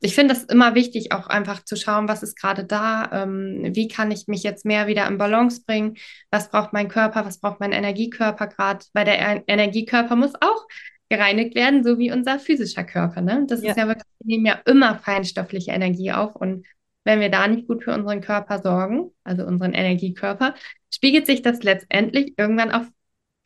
ich 0.00 0.14
finde 0.14 0.34
das 0.34 0.44
immer 0.44 0.74
wichtig, 0.74 1.12
auch 1.12 1.26
einfach 1.26 1.64
zu 1.64 1.76
schauen, 1.76 2.08
was 2.08 2.22
ist 2.22 2.36
gerade 2.38 2.64
da, 2.64 3.10
ähm, 3.12 3.70
wie 3.74 3.88
kann 3.88 4.10
ich 4.10 4.28
mich 4.28 4.42
jetzt 4.42 4.64
mehr 4.64 4.86
wieder 4.86 5.06
in 5.08 5.18
Balance 5.18 5.62
bringen, 5.66 5.96
was 6.30 6.50
braucht 6.50 6.72
mein 6.72 6.88
Körper, 6.88 7.24
was 7.24 7.40
braucht 7.40 7.60
mein 7.60 7.72
Energiekörper 7.72 8.46
gerade, 8.46 8.84
weil 8.92 9.04
der 9.04 9.18
e 9.18 9.42
Energiekörper 9.46 10.14
muss 10.14 10.34
auch 10.40 10.66
gereinigt 11.08 11.54
werden, 11.54 11.82
so 11.82 11.98
wie 11.98 12.12
unser 12.12 12.38
physischer 12.38 12.84
Körper. 12.84 13.22
Ne? 13.22 13.44
Das 13.48 13.62
ja. 13.62 13.70
ist 13.70 13.76
ja 13.76 13.88
wirklich, 13.88 14.04
wir 14.20 14.36
nehmen 14.36 14.46
ja 14.46 14.60
immer 14.66 14.98
feinstoffliche 14.98 15.72
Energie 15.72 16.12
auf 16.12 16.36
und 16.36 16.66
wenn 17.08 17.20
wir 17.20 17.30
da 17.30 17.48
nicht 17.48 17.66
gut 17.66 17.84
für 17.84 17.94
unseren 17.94 18.20
Körper 18.20 18.60
sorgen, 18.60 19.12
also 19.24 19.46
unseren 19.46 19.72
Energiekörper, 19.72 20.54
spiegelt 20.92 21.24
sich 21.24 21.40
das 21.40 21.62
letztendlich 21.62 22.34
irgendwann 22.36 22.70
auf 22.70 22.86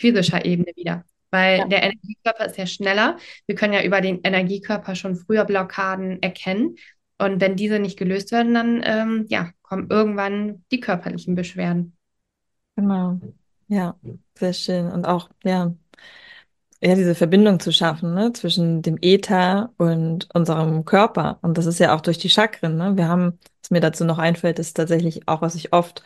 physischer 0.00 0.44
Ebene 0.44 0.72
wieder. 0.74 1.04
Weil 1.30 1.58
ja. 1.60 1.68
der 1.68 1.84
Energiekörper 1.84 2.46
ist 2.46 2.58
ja 2.58 2.66
schneller. 2.66 3.18
Wir 3.46 3.54
können 3.54 3.72
ja 3.72 3.84
über 3.84 4.00
den 4.00 4.20
Energiekörper 4.24 4.96
schon 4.96 5.14
früher 5.14 5.44
Blockaden 5.44 6.20
erkennen. 6.24 6.74
Und 7.18 7.40
wenn 7.40 7.54
diese 7.54 7.78
nicht 7.78 7.96
gelöst 7.96 8.32
werden, 8.32 8.52
dann 8.52 8.82
ähm, 8.84 9.26
ja, 9.28 9.52
kommen 9.62 9.86
irgendwann 9.88 10.64
die 10.72 10.80
körperlichen 10.80 11.36
Beschwerden. 11.36 11.96
Genau. 12.74 13.20
Ja, 13.68 13.94
sehr 14.34 14.54
schön. 14.54 14.90
Und 14.90 15.06
auch, 15.06 15.30
ja, 15.44 15.72
ja, 16.82 16.94
diese 16.96 17.14
Verbindung 17.14 17.60
zu 17.60 17.72
schaffen, 17.72 18.14
ne, 18.14 18.32
zwischen 18.32 18.82
dem 18.82 18.98
Äther 19.00 19.72
und 19.78 20.28
unserem 20.34 20.84
Körper. 20.84 21.38
Und 21.42 21.56
das 21.58 21.66
ist 21.66 21.78
ja 21.78 21.94
auch 21.94 22.00
durch 22.00 22.18
die 22.18 22.28
Chakren, 22.28 22.76
ne? 22.76 22.96
Wir 22.96 23.08
haben, 23.08 23.38
was 23.62 23.70
mir 23.70 23.80
dazu 23.80 24.04
noch 24.04 24.18
einfällt, 24.18 24.58
ist 24.58 24.74
tatsächlich 24.76 25.28
auch, 25.28 25.42
was 25.42 25.54
ich 25.54 25.72
oft 25.72 26.02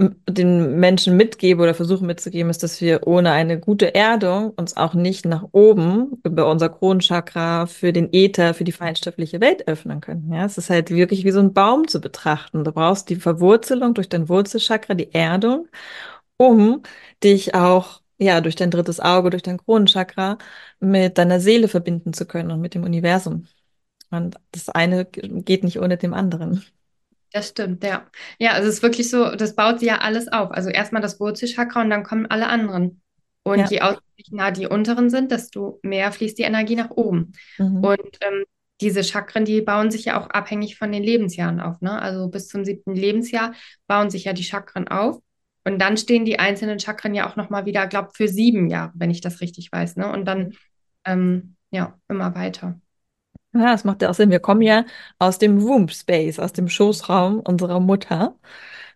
den 0.00 0.78
Menschen 0.78 1.16
mitgebe 1.16 1.62
oder 1.62 1.74
versuche 1.74 2.04
mitzugeben, 2.04 2.50
ist, 2.50 2.62
dass 2.62 2.80
wir 2.80 3.06
ohne 3.08 3.32
eine 3.32 3.58
gute 3.58 3.94
Erdung 3.96 4.50
uns 4.50 4.76
auch 4.76 4.94
nicht 4.94 5.24
nach 5.26 5.44
oben 5.52 6.20
über 6.24 6.48
unser 6.48 6.68
Kronenchakra 6.68 7.66
für 7.66 7.92
den 7.92 8.08
Äther, 8.12 8.54
für 8.54 8.62
die 8.64 8.72
feinstoffliche 8.72 9.40
Welt 9.40 9.66
öffnen 9.66 10.00
können. 10.00 10.32
Ja, 10.32 10.44
es 10.44 10.56
ist 10.56 10.70
halt 10.70 10.90
wirklich 10.90 11.24
wie 11.24 11.32
so 11.32 11.40
ein 11.40 11.52
Baum 11.52 11.88
zu 11.88 12.00
betrachten. 12.00 12.62
Du 12.62 12.72
brauchst 12.72 13.08
die 13.10 13.16
Verwurzelung 13.16 13.94
durch 13.94 14.08
dein 14.08 14.28
Wurzelchakra, 14.28 14.94
die 14.94 15.12
Erdung, 15.12 15.66
um 16.36 16.82
dich 17.24 17.54
auch 17.54 18.00
ja, 18.18 18.40
durch 18.40 18.56
dein 18.56 18.70
drittes 18.70 19.00
Auge, 19.00 19.30
durch 19.30 19.42
dein 19.42 19.58
Kronenchakra 19.58 20.38
mit 20.80 21.18
deiner 21.18 21.40
Seele 21.40 21.68
verbinden 21.68 22.12
zu 22.12 22.26
können 22.26 22.50
und 22.50 22.60
mit 22.60 22.74
dem 22.74 22.84
Universum. 22.84 23.46
Und 24.10 24.36
das 24.52 24.68
eine 24.68 25.04
geht 25.04 25.64
nicht 25.64 25.78
ohne 25.78 25.96
dem 25.96 26.14
anderen. 26.14 26.64
Das 27.32 27.48
stimmt, 27.48 27.84
ja. 27.84 28.06
Ja, 28.38 28.52
also 28.52 28.68
es 28.68 28.76
ist 28.76 28.82
wirklich 28.82 29.10
so, 29.10 29.34
das 29.36 29.54
baut 29.54 29.82
ja 29.82 29.98
alles 29.98 30.28
auf. 30.28 30.50
Also 30.50 30.70
erstmal 30.70 31.02
das 31.02 31.20
Wurzelchakra 31.20 31.82
und 31.82 31.90
dann 31.90 32.02
kommen 32.02 32.26
alle 32.26 32.48
anderen. 32.48 33.02
Und 33.42 33.58
ja. 33.58 33.66
je 33.66 33.80
ausgeglichener 33.80 34.50
die 34.50 34.66
unteren 34.66 35.10
sind, 35.10 35.30
desto 35.30 35.78
mehr 35.82 36.10
fließt 36.10 36.38
die 36.38 36.42
Energie 36.42 36.76
nach 36.76 36.90
oben. 36.90 37.32
Mhm. 37.58 37.84
Und 37.84 38.18
ähm, 38.20 38.44
diese 38.80 39.04
Chakren, 39.04 39.44
die 39.44 39.60
bauen 39.60 39.90
sich 39.90 40.06
ja 40.06 40.20
auch 40.20 40.30
abhängig 40.30 40.76
von 40.76 40.92
den 40.92 41.02
Lebensjahren 41.02 41.60
auf. 41.60 41.80
Ne? 41.80 42.00
Also 42.00 42.28
bis 42.28 42.48
zum 42.48 42.64
siebten 42.64 42.94
Lebensjahr 42.94 43.52
bauen 43.86 44.10
sich 44.10 44.24
ja 44.24 44.32
die 44.32 44.44
Chakren 44.44 44.88
auf. 44.88 45.20
Und 45.68 45.78
dann 45.80 45.98
stehen 45.98 46.24
die 46.24 46.38
einzelnen 46.38 46.78
Chakren 46.78 47.14
ja 47.14 47.28
auch 47.28 47.36
nochmal 47.36 47.66
wieder, 47.66 47.86
glaube 47.86 48.10
für 48.14 48.26
sieben 48.26 48.68
Jahre, 48.70 48.92
wenn 48.94 49.10
ich 49.10 49.20
das 49.20 49.40
richtig 49.42 49.70
weiß. 49.70 49.96
Ne? 49.96 50.10
Und 50.10 50.24
dann, 50.24 50.54
ähm, 51.04 51.56
ja, 51.70 51.98
immer 52.08 52.34
weiter. 52.34 52.80
Ja, 53.52 53.72
das 53.72 53.84
macht 53.84 54.00
ja 54.02 54.08
auch 54.10 54.14
Sinn. 54.14 54.30
Wir 54.30 54.40
kommen 54.40 54.62
ja 54.62 54.84
aus 55.18 55.38
dem 55.38 55.62
Womb 55.62 55.90
Space, 55.92 56.38
aus 56.38 56.52
dem 56.54 56.68
Schoßraum 56.68 57.40
unserer 57.40 57.80
Mutter. 57.80 58.34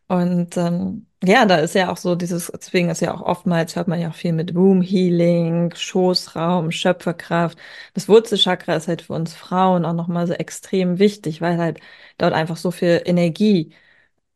Und 0.09 0.57
ähm, 0.57 1.07
ja, 1.23 1.47
da 1.47 1.57
ist 1.57 1.75
ja 1.75 1.91
auch 1.91 1.97
so 1.99 2.15
dieses, 2.15 2.49
deswegen 2.55 2.91
ist 2.91 3.01
ja 3.01 3.15
auch 3.15 3.23
oftmals, 3.23 3.77
hört 3.77 3.89
man 3.89 4.01
ja 4.01 4.09
auch 4.11 4.15
viel 4.15 4.33
mit 4.33 4.55
Womb 4.55 4.83
Healing, 4.85 5.75
Schoßraum, 5.75 6.71
Schöpferkraft. 6.71 7.59
Das 7.95 8.09
Wurzelchakra 8.09 8.77
ist 8.77 8.89
halt 8.89 9.03
für 9.03 9.15
uns 9.15 9.35
Frauen 9.35 9.85
auch 9.85 9.95
nochmal 9.95 10.27
so 10.27 10.33
extrem 10.35 10.99
wichtig, 10.99 11.41
weil 11.43 11.59
halt 11.59 11.81
dort 12.19 12.33
einfach 12.35 12.57
so 12.57 12.71
viel 12.71 13.03
Energie 13.05 13.73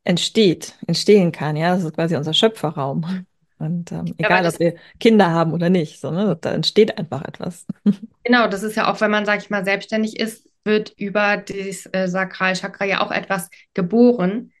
entsteht, 0.07 0.75
entstehen 0.87 1.33
kann. 1.33 1.57
Ja, 1.57 1.75
das 1.75 1.83
ist 1.83 1.93
quasi 1.93 2.15
unser 2.15 2.33
Schöpferraum. 2.33 3.25
Und 3.59 3.91
ähm, 3.91 4.13
egal, 4.17 4.43
ja, 4.43 4.49
ob 4.49 4.59
wir 4.59 4.75
Kinder 4.99 5.31
haben 5.31 5.51
oder 5.51 5.69
nicht, 5.69 5.99
so, 5.99 6.11
ne, 6.11 6.37
da 6.39 6.51
entsteht 6.51 6.97
einfach 6.97 7.25
etwas. 7.25 7.65
Genau, 8.23 8.47
das 8.47 8.61
ist 8.63 8.75
ja 8.75 8.91
auch, 8.91 8.99
wenn 8.99 9.11
man, 9.11 9.25
sag 9.25 9.39
ich 9.41 9.49
mal, 9.49 9.63
selbstständig 9.63 10.19
ist, 10.19 10.49
wird 10.65 10.93
über 10.97 11.37
das 11.37 11.87
äh, 11.93 12.07
Sakralchakra 12.07 12.83
ja 12.83 13.01
auch 13.01 13.11
etwas 13.11 13.49
geboren, 13.73 14.51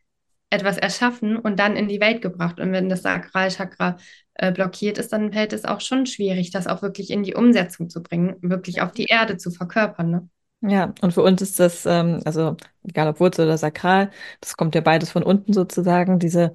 etwas 0.49 0.77
erschaffen 0.77 1.35
und 1.35 1.59
dann 1.59 1.75
in 1.75 1.89
die 1.89 1.99
Welt 1.99 2.21
gebracht. 2.21 2.61
Und 2.61 2.71
wenn 2.71 2.87
das 2.87 3.01
Sakralchakra 3.01 3.97
äh, 4.35 4.53
blockiert 4.53 4.97
ist, 4.97 5.11
dann 5.11 5.33
fällt 5.33 5.51
es 5.51 5.65
auch 5.65 5.81
schon 5.81 6.05
schwierig, 6.05 6.51
das 6.51 6.67
auch 6.67 6.81
wirklich 6.81 7.09
in 7.11 7.23
die 7.23 7.35
Umsetzung 7.35 7.89
zu 7.89 8.01
bringen, 8.01 8.37
wirklich 8.41 8.81
auf 8.81 8.93
die 8.93 9.07
Erde 9.09 9.35
zu 9.35 9.51
verkörpern. 9.51 10.11
Ne? 10.11 10.29
Ja, 10.61 10.93
und 11.01 11.13
für 11.13 11.21
uns 11.21 11.41
ist 11.43 11.59
das, 11.59 11.85
ähm, 11.85 12.19
also 12.25 12.57
egal 12.83 13.07
ob 13.09 13.19
Wurzel 13.19 13.45
oder 13.45 13.57
Sakral, 13.59 14.09
das 14.41 14.57
kommt 14.57 14.73
ja 14.73 14.81
beides 14.81 15.11
von 15.11 15.21
unten 15.23 15.53
sozusagen, 15.53 16.17
diese 16.17 16.51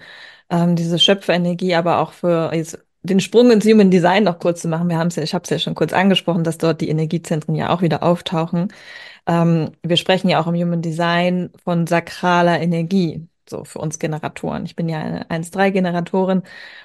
ähm, 0.50 0.76
diese 0.76 1.00
Schöpferenergie, 1.00 1.74
aber 1.74 1.98
auch 1.98 2.12
für 2.14 2.52
jetzt 2.54 2.78
den 3.02 3.20
Sprung 3.20 3.50
ins 3.52 3.66
Human 3.66 3.90
Design 3.90 4.24
noch 4.24 4.38
kurz 4.38 4.62
zu 4.62 4.68
machen. 4.68 4.88
Wir 4.88 4.98
haben 4.98 5.08
es 5.08 5.16
ja, 5.16 5.24
ich 5.24 5.34
habe 5.34 5.44
es 5.44 5.50
ja 5.50 5.58
schon 5.58 5.74
kurz 5.74 5.92
angesprochen, 5.94 6.44
dass 6.44 6.58
dort 6.60 6.80
die 6.82 6.90
Energiezentren 6.90 7.56
ja 7.56 7.70
auch 7.70 7.82
wieder 7.82 8.04
auftauchen. 8.04 8.72
Ähm, 9.26 9.72
wir 9.82 9.96
sprechen 9.98 10.28
ja 10.30 10.40
auch 10.42 10.48
im 10.48 10.56
Human 10.56 10.82
Design 10.82 11.50
von 11.64 11.86
sakraler 11.88 12.60
Energie 12.60 13.28
so 13.48 13.64
für 13.64 13.78
uns 13.78 13.98
Generatoren. 13.98 14.64
Ich 14.64 14.76
bin 14.76 14.88
ja 14.88 14.98
eine 15.00 15.30
1-3-Generatorin 15.30 16.42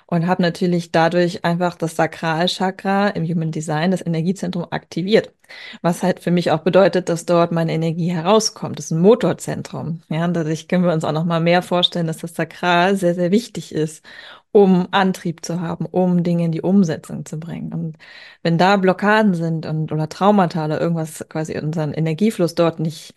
und 0.08 0.28
habe 0.28 0.42
natürlich 0.42 0.92
dadurch 0.92 1.46
einfach 1.46 1.76
das 1.76 1.96
Sakralchakra 1.96 3.10
im 3.10 3.26
Human 3.26 3.52
Design, 3.52 3.92
das 3.92 4.06
Energiezentrum 4.06 4.68
aktiviert. 4.72 5.34
Was 5.82 6.04
halt 6.04 6.20
für 6.20 6.32
mich 6.32 6.52
auch 6.52 6.60
bedeutet, 6.60 7.10
dass 7.10 7.26
dort 7.26 7.52
meine 7.52 7.74
Energie 7.74 8.12
herauskommt. 8.12 8.80
Das 8.80 8.86
ist 8.86 8.92
ein 8.92 9.02
Motorzentrum. 9.02 10.02
Ja, 10.10 10.26
und 10.26 10.34
dadurch 10.34 10.68
können 10.68 10.84
wir 10.84 10.94
uns 10.94 11.04
auch 11.04 11.12
noch 11.12 11.26
mal 11.26 11.40
mehr 11.40 11.62
vorstellen, 11.62 12.08
dass 12.08 12.18
das 12.18 12.36
Sakral 12.36 12.96
sehr, 12.98 13.16
sehr 13.16 13.32
wichtig 13.32 13.74
ist, 13.74 14.04
um 14.52 14.88
Antrieb 14.92 15.46
zu 15.46 15.62
haben, 15.62 15.86
um 15.86 16.24
Dinge 16.24 16.46
in 16.46 16.52
die 16.52 16.62
Umsetzung 16.62 17.26
zu 17.26 17.40
bringen. 17.40 17.74
Und 17.74 17.98
wenn 18.44 18.58
da 18.58 18.78
Blockaden 18.78 19.34
sind 19.36 19.66
und 19.66 19.92
oder 19.92 20.10
Traumata 20.10 20.66
oder 20.66 20.82
irgendwas 20.82 21.26
quasi 21.30 21.58
unseren 21.58 21.94
Energiefluss 21.94 22.56
dort 22.56 22.80
nicht 22.80 23.14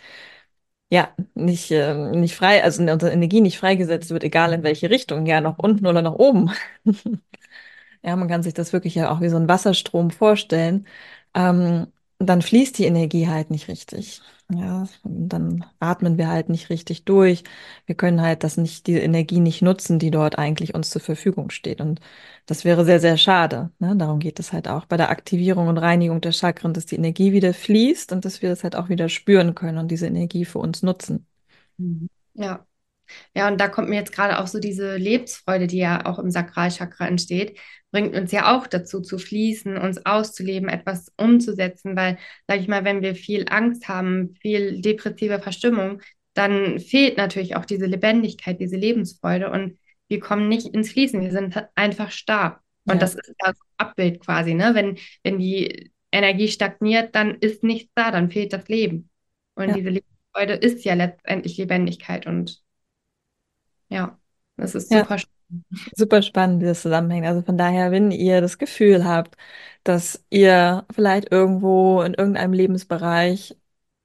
ja, 0.91 1.15
nicht, 1.35 1.71
äh, 1.71 1.95
nicht 2.13 2.35
frei, 2.37 2.63
also 2.65 2.83
unsere 2.83 3.13
Energie 3.13 3.41
nicht 3.41 3.59
freigesetzt 3.59 4.11
wird, 4.11 4.25
egal 4.25 4.53
in 4.53 4.63
welche 4.65 4.91
Richtung, 4.91 5.27
ja, 5.27 5.41
nach 5.41 5.59
unten 5.59 5.87
oder 5.87 6.03
nach 6.03 6.15
oben. 6.15 6.51
Ja, 8.03 8.17
man 8.17 8.29
kann 8.29 8.43
sich 8.43 8.55
das 8.55 8.73
wirklich 8.73 8.95
ja 8.95 9.11
auch 9.11 9.21
wie 9.21 9.29
so 9.29 9.37
ein 9.37 9.49
Wasserstrom 9.49 10.11
vorstellen. 10.11 10.87
Ähm, 11.35 11.89
dann 12.19 12.43
fließt 12.43 12.79
die 12.79 12.85
Energie 12.87 13.29
halt 13.29 13.51
nicht 13.51 13.69
richtig. 13.69 14.23
Ja, 14.53 14.89
dann 15.05 15.65
atmen 15.79 16.19
wir 16.19 16.29
halt 16.29 16.49
nicht 16.49 16.71
richtig 16.71 17.05
durch. 17.05 17.45
Wir 17.87 17.95
können 17.95 18.21
halt 18.21 18.43
das 18.45 18.57
nicht, 18.57 18.87
die 18.87 18.95
Energie 18.99 19.41
nicht 19.41 19.63
nutzen, 19.63 19.99
die 19.99 20.11
dort 20.11 20.39
eigentlich 20.39 20.75
uns 20.75 20.91
zur 20.91 21.01
Verfügung 21.01 21.51
steht. 21.51 21.81
Und 21.81 22.01
das 22.51 22.65
wäre 22.65 22.85
sehr, 22.85 22.99
sehr 22.99 23.17
schade. 23.17 23.71
Ne? 23.79 23.95
Darum 23.97 24.19
geht 24.19 24.41
es 24.41 24.53
halt 24.53 24.67
auch 24.67 24.85
bei 24.85 24.97
der 24.97 25.11
Aktivierung 25.11 25.69
und 25.69 25.79
Reinigung 25.79 26.21
der 26.21 26.33
Chakren, 26.33 26.75
dass 26.75 26.85
die 26.85 26.97
Energie 26.97 27.33
wieder 27.33 27.55
fließt 27.55 28.11
und 28.11 28.25
dass 28.25 28.43
wir 28.43 28.49
das 28.49 28.65
halt 28.65 28.75
auch 28.75 28.89
wieder 28.89 29.09
spüren 29.09 29.55
können 29.55 29.79
und 29.79 29.89
diese 29.89 30.09
Energie 30.09 30.45
für 30.45 30.59
uns 30.59 30.83
nutzen. 30.83 31.27
Mhm. 31.79 32.09
Ja. 32.35 32.67
Ja, 33.37 33.47
und 33.49 33.61
da 33.61 33.69
kommt 33.69 33.89
mir 33.89 33.97
jetzt 33.97 34.13
gerade 34.13 34.41
auch 34.41 34.49
so 34.49 34.59
diese 34.59 34.97
Lebensfreude, 34.97 35.69
die 35.69 35.79
ja 35.79 36.07
auch 36.07 36.19
im 36.19 36.33
Sakralchakra 36.33 37.07
entsteht, 37.07 37.57
bringt 37.93 38.17
uns 38.17 38.33
ja 38.33 38.57
auch 38.57 38.67
dazu 38.67 39.01
zu 39.01 39.19
fließen, 39.19 39.77
uns 39.77 40.05
auszuleben, 40.05 40.69
etwas 40.69 41.13
umzusetzen, 41.17 41.97
weil, 41.97 42.19
sage 42.49 42.61
ich 42.63 42.69
mal, 42.69 42.85
wenn 42.85 43.03
wir 43.03 43.15
viel 43.15 43.47
Angst 43.49 43.89
haben, 43.89 44.35
viel 44.41 44.81
depressive 44.81 45.41
Verstimmung, 45.41 46.03
dann 46.35 46.81
fehlt 46.81 47.17
natürlich 47.17 47.55
auch 47.55 47.65
diese 47.65 47.87
Lebendigkeit, 47.87 48.61
diese 48.61 48.77
Lebensfreude 48.77 49.51
und 49.51 49.79
wir 50.11 50.21
kommen 50.21 50.49
nicht 50.49 50.75
ins 50.75 50.91
Fließen, 50.91 51.21
wir 51.21 51.31
sind 51.31 51.57
einfach 51.77 52.11
starr. 52.11 52.61
Und 52.85 52.95
ja. 52.95 53.01
das 53.01 53.15
ist 53.15 53.33
das 53.39 53.57
Abbild 53.77 54.21
quasi, 54.21 54.55
ne? 54.55 54.75
Wenn, 54.75 54.99
wenn 55.23 55.39
die 55.39 55.93
Energie 56.11 56.49
stagniert, 56.49 57.15
dann 57.15 57.37
ist 57.37 57.63
nichts 57.63 57.93
da, 57.95 58.11
dann 58.11 58.31
fehlt 58.31 58.53
das 58.53 58.69
Leben. 58.69 59.09
Und 59.55 59.69
ja. 59.69 59.75
diese 59.75 59.91
Lebensfreude 59.91 60.55
ist 60.55 60.85
ja 60.85 60.95
letztendlich 60.95 61.57
Lebendigkeit 61.57 62.27
und 62.27 62.61
ja, 63.89 64.19
das 64.57 64.75
ist 64.75 64.91
super 64.91 65.17
ja. 65.17 65.23
Super 65.97 66.23
spannend, 66.23 66.63
dieses 66.63 66.83
Zusammenhängen. 66.83 67.27
Also 67.27 67.43
von 67.43 67.59
daher, 67.59 67.91
wenn 67.91 68.13
ihr 68.13 68.41
das 68.41 68.57
Gefühl 68.59 69.05
habt, 69.05 69.37
dass 69.83 70.25
ihr 70.31 70.87
vielleicht 70.95 71.33
irgendwo 71.33 72.03
in 72.03 72.15
irgendeinem 72.15 72.53
Lebensbereich 72.53 73.57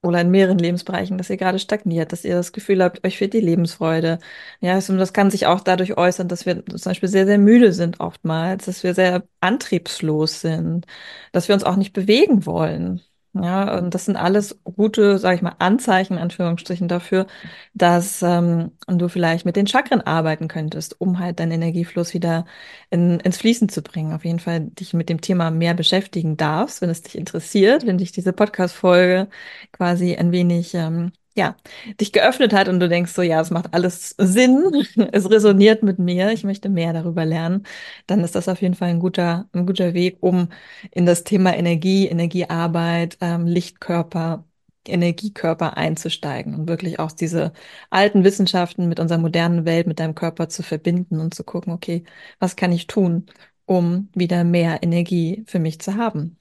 oder 0.05 0.21
in 0.21 0.31
mehreren 0.31 0.57
Lebensbereichen, 0.59 1.17
dass 1.17 1.29
ihr 1.29 1.37
gerade 1.37 1.59
stagniert, 1.59 2.11
dass 2.11 2.25
ihr 2.25 2.35
das 2.35 2.53
Gefühl 2.53 2.83
habt, 2.83 3.05
euch 3.05 3.17
fehlt 3.17 3.33
die 3.33 3.39
Lebensfreude. 3.41 4.19
Ja, 4.61 4.75
und 4.75 4.97
das 4.97 5.13
kann 5.13 5.31
sich 5.31 5.45
auch 5.47 5.61
dadurch 5.61 5.97
äußern, 5.97 6.27
dass 6.27 6.45
wir 6.45 6.65
zum 6.65 6.79
Beispiel 6.91 7.09
sehr, 7.09 7.25
sehr 7.25 7.37
müde 7.37 7.73
sind 7.73 7.99
oftmals, 7.99 8.65
dass 8.65 8.83
wir 8.83 8.93
sehr 8.93 9.23
antriebslos 9.41 10.41
sind, 10.41 10.85
dass 11.31 11.47
wir 11.47 11.55
uns 11.55 11.63
auch 11.63 11.75
nicht 11.75 11.93
bewegen 11.93 12.45
wollen. 12.45 13.01
Ja, 13.37 13.77
und 13.77 13.93
das 13.93 14.05
sind 14.05 14.15
alles 14.15 14.61
gute, 14.63 15.17
sage 15.17 15.35
ich 15.35 15.41
mal, 15.41 15.55
Anzeichen, 15.59 16.17
Anführungsstrichen 16.17 16.87
dafür, 16.87 17.27
dass 17.73 18.21
ähm, 18.21 18.71
du 18.87 19.09
vielleicht 19.09 19.45
mit 19.45 19.57
den 19.57 19.67
Chakren 19.67 19.99
arbeiten 19.99 20.47
könntest, 20.47 21.01
um 21.01 21.19
halt 21.19 21.41
deinen 21.41 21.51
Energiefluss 21.51 22.13
wieder 22.13 22.45
in, 22.89 23.19
ins 23.19 23.35
Fließen 23.37 23.67
zu 23.67 23.81
bringen. 23.81 24.13
Auf 24.13 24.23
jeden 24.23 24.39
Fall 24.39 24.61
dich 24.61 24.93
mit 24.93 25.09
dem 25.09 25.19
Thema 25.19 25.51
mehr 25.51 25.73
beschäftigen 25.73 26.37
darfst, 26.37 26.81
wenn 26.81 26.89
es 26.89 27.01
dich 27.01 27.17
interessiert, 27.17 27.85
wenn 27.85 27.97
dich 27.97 28.13
diese 28.13 28.31
Podcast-Folge 28.31 29.27
quasi 29.73 30.15
ein 30.15 30.31
wenig 30.31 30.73
ähm, 30.73 31.11
ja, 31.37 31.55
dich 31.99 32.11
geöffnet 32.13 32.53
hat 32.53 32.67
und 32.69 32.79
du 32.79 32.87
denkst 32.89 33.11
so, 33.13 33.21
ja, 33.21 33.41
es 33.41 33.51
macht 33.51 33.73
alles 33.73 34.15
Sinn, 34.17 34.85
es 35.11 35.29
resoniert 35.29 35.83
mit 35.83 35.99
mir, 35.99 36.31
ich 36.31 36.43
möchte 36.43 36.69
mehr 36.69 36.93
darüber 36.93 37.25
lernen, 37.25 37.63
dann 38.07 38.21
ist 38.21 38.35
das 38.35 38.47
auf 38.47 38.61
jeden 38.61 38.75
Fall 38.75 38.89
ein 38.89 38.99
guter, 38.99 39.49
ein 39.53 39.65
guter 39.65 39.93
Weg, 39.93 40.17
um 40.21 40.49
in 40.91 41.05
das 41.05 41.23
Thema 41.23 41.55
Energie, 41.55 42.07
Energiearbeit, 42.07 43.17
ähm, 43.21 43.45
Lichtkörper, 43.47 44.45
Energiekörper 44.87 45.77
einzusteigen 45.77 46.53
und 46.55 46.67
wirklich 46.69 46.99
auch 46.99 47.11
diese 47.11 47.53
alten 47.89 48.23
Wissenschaften 48.23 48.87
mit 48.87 48.99
unserer 48.99 49.17
modernen 49.19 49.65
Welt, 49.65 49.87
mit 49.87 49.99
deinem 49.99 50.15
Körper 50.15 50.47
zu 50.49 50.63
verbinden 50.63 51.19
und 51.19 51.33
zu 51.33 51.43
gucken, 51.43 51.73
okay, 51.73 52.03
was 52.39 52.55
kann 52.55 52.71
ich 52.71 52.87
tun, 52.87 53.25
um 53.65 54.09
wieder 54.13 54.43
mehr 54.43 54.83
Energie 54.83 55.43
für 55.47 55.59
mich 55.59 55.79
zu 55.81 55.95
haben? 55.95 56.37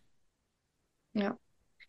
Ja. 1.15 1.39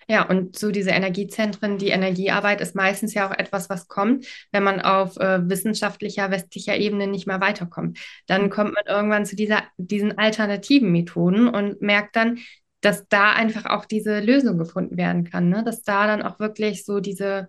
Ja, 0.08 0.28
und 0.30 0.58
so 0.58 0.72
diese 0.72 0.92
Energiezentren, 0.92 1.78
die 1.78 1.90
Energiearbeit 1.90 2.62
ist 2.62 2.76
meistens 2.76 3.14
ja 3.14 3.28
auch 3.28 3.38
etwas, 3.38 3.70
was 3.70 3.88
kommt, 3.88 4.28
wenn 4.52 4.64
man 4.64 4.80
auf 4.80 5.18
äh, 5.18 5.50
wissenschaftlicher, 5.50 6.30
westlicher 6.30 6.78
Ebene 6.78 7.08
nicht 7.08 7.26
mehr 7.26 7.42
weiterkommt. 7.42 8.00
Dann 8.28 8.44
mhm. 8.44 8.50
kommt 8.52 8.74
man 8.76 8.84
irgendwann 8.88 9.26
zu 9.26 9.36
dieser, 9.36 9.64
diesen 9.78 10.18
alternativen 10.18 10.92
Methoden 10.92 11.48
und 11.48 11.82
merkt 11.82 12.16
dann, 12.16 12.38
dass 12.82 13.08
da 13.08 13.34
einfach 13.34 13.66
auch 13.66 13.86
diese 13.86 14.20
Lösung 14.20 14.60
gefunden 14.60 14.96
werden 14.96 15.24
kann, 15.24 15.50
ne? 15.50 15.64
dass 15.64 15.82
da 15.82 16.06
dann 16.06 16.22
auch 16.22 16.40
wirklich 16.40 16.86
so 16.86 17.00
diese 17.00 17.48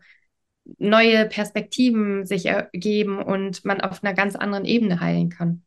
neue 0.79 1.27
Perspektiven 1.27 2.25
sich 2.25 2.47
ergeben 2.47 3.23
und 3.23 3.65
man 3.65 3.83
auf 3.83 4.03
einer 4.03 4.15
ganz 4.15 4.35
anderen 4.35 4.65
Ebene 4.65 5.01
heilen 5.01 5.29
kann. 5.29 5.66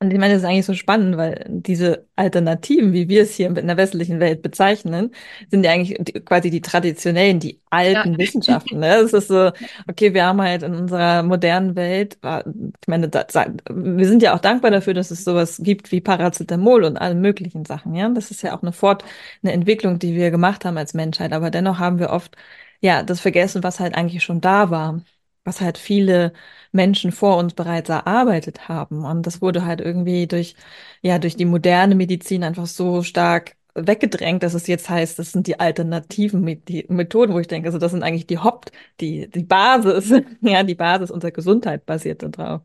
Und 0.00 0.12
ich 0.12 0.18
meine, 0.18 0.34
das 0.34 0.42
ist 0.42 0.48
eigentlich 0.48 0.66
so 0.66 0.74
spannend, 0.74 1.16
weil 1.16 1.46
diese 1.48 2.06
Alternativen, 2.14 2.92
wie 2.92 3.08
wir 3.08 3.22
es 3.22 3.34
hier 3.34 3.46
in 3.46 3.66
der 3.66 3.76
westlichen 3.78 4.20
Welt 4.20 4.42
bezeichnen, 4.42 5.14
sind 5.50 5.64
ja 5.64 5.70
eigentlich 5.70 6.24
quasi 6.26 6.50
die 6.50 6.60
traditionellen, 6.60 7.40
die 7.40 7.62
alten 7.70 8.12
ja. 8.12 8.18
Wissenschaften. 8.18 8.80
Ne? 8.80 8.96
Es 8.96 9.14
ist 9.14 9.28
so, 9.28 9.52
okay, 9.88 10.12
wir 10.12 10.26
haben 10.26 10.42
halt 10.42 10.62
in 10.62 10.74
unserer 10.74 11.22
modernen 11.22 11.74
Welt, 11.74 12.18
ich 12.22 12.88
meine, 12.88 13.08
da, 13.08 13.24
wir 13.70 14.06
sind 14.06 14.22
ja 14.22 14.34
auch 14.34 14.40
dankbar 14.40 14.70
dafür, 14.72 14.92
dass 14.92 15.10
es 15.10 15.24
sowas 15.24 15.60
gibt 15.62 15.90
wie 15.90 16.02
Paracetamol 16.02 16.84
und 16.84 16.98
alle 16.98 17.14
möglichen 17.14 17.64
Sachen. 17.64 17.94
Ja, 17.94 18.08
das 18.10 18.30
ist 18.30 18.42
ja 18.42 18.54
auch 18.54 18.62
eine 18.62 18.72
Fort, 18.72 19.04
eine 19.42 19.52
Entwicklung, 19.52 19.98
die 19.98 20.14
wir 20.14 20.30
gemacht 20.30 20.66
haben 20.66 20.76
als 20.76 20.92
Menschheit. 20.92 21.32
Aber 21.32 21.50
dennoch 21.50 21.78
haben 21.78 21.98
wir 21.98 22.10
oft 22.10 22.36
ja 22.80 23.02
das 23.02 23.20
vergessen, 23.20 23.62
was 23.62 23.80
halt 23.80 23.94
eigentlich 23.94 24.22
schon 24.22 24.40
da 24.42 24.68
war 24.70 25.02
was 25.44 25.60
halt 25.60 25.78
viele 25.78 26.32
Menschen 26.72 27.12
vor 27.12 27.36
uns 27.38 27.54
bereits 27.54 27.88
erarbeitet 27.90 28.68
haben. 28.68 29.04
Und 29.04 29.26
das 29.26 29.40
wurde 29.42 29.64
halt 29.64 29.80
irgendwie 29.80 30.26
durch, 30.26 30.56
ja, 31.02 31.18
durch 31.18 31.36
die 31.36 31.44
moderne 31.44 31.94
Medizin 31.94 32.44
einfach 32.44 32.66
so 32.66 33.02
stark 33.02 33.56
weggedrängt, 33.74 34.42
dass 34.42 34.54
es 34.54 34.66
jetzt 34.68 34.88
heißt, 34.88 35.18
das 35.18 35.32
sind 35.32 35.46
die 35.48 35.58
alternativen 35.58 36.42
Methoden, 36.42 37.32
wo 37.34 37.40
ich 37.40 37.48
denke, 37.48 37.68
also 37.68 37.78
das 37.78 37.90
sind 37.92 38.02
eigentlich 38.04 38.26
die 38.26 38.38
Haupt, 38.38 38.70
die, 39.00 39.28
die 39.30 39.42
Basis, 39.44 40.12
ja, 40.40 40.62
die 40.62 40.74
Basis 40.76 41.10
unserer 41.10 41.32
Gesundheit 41.32 41.84
basiert 41.86 42.22
darauf. 42.22 42.62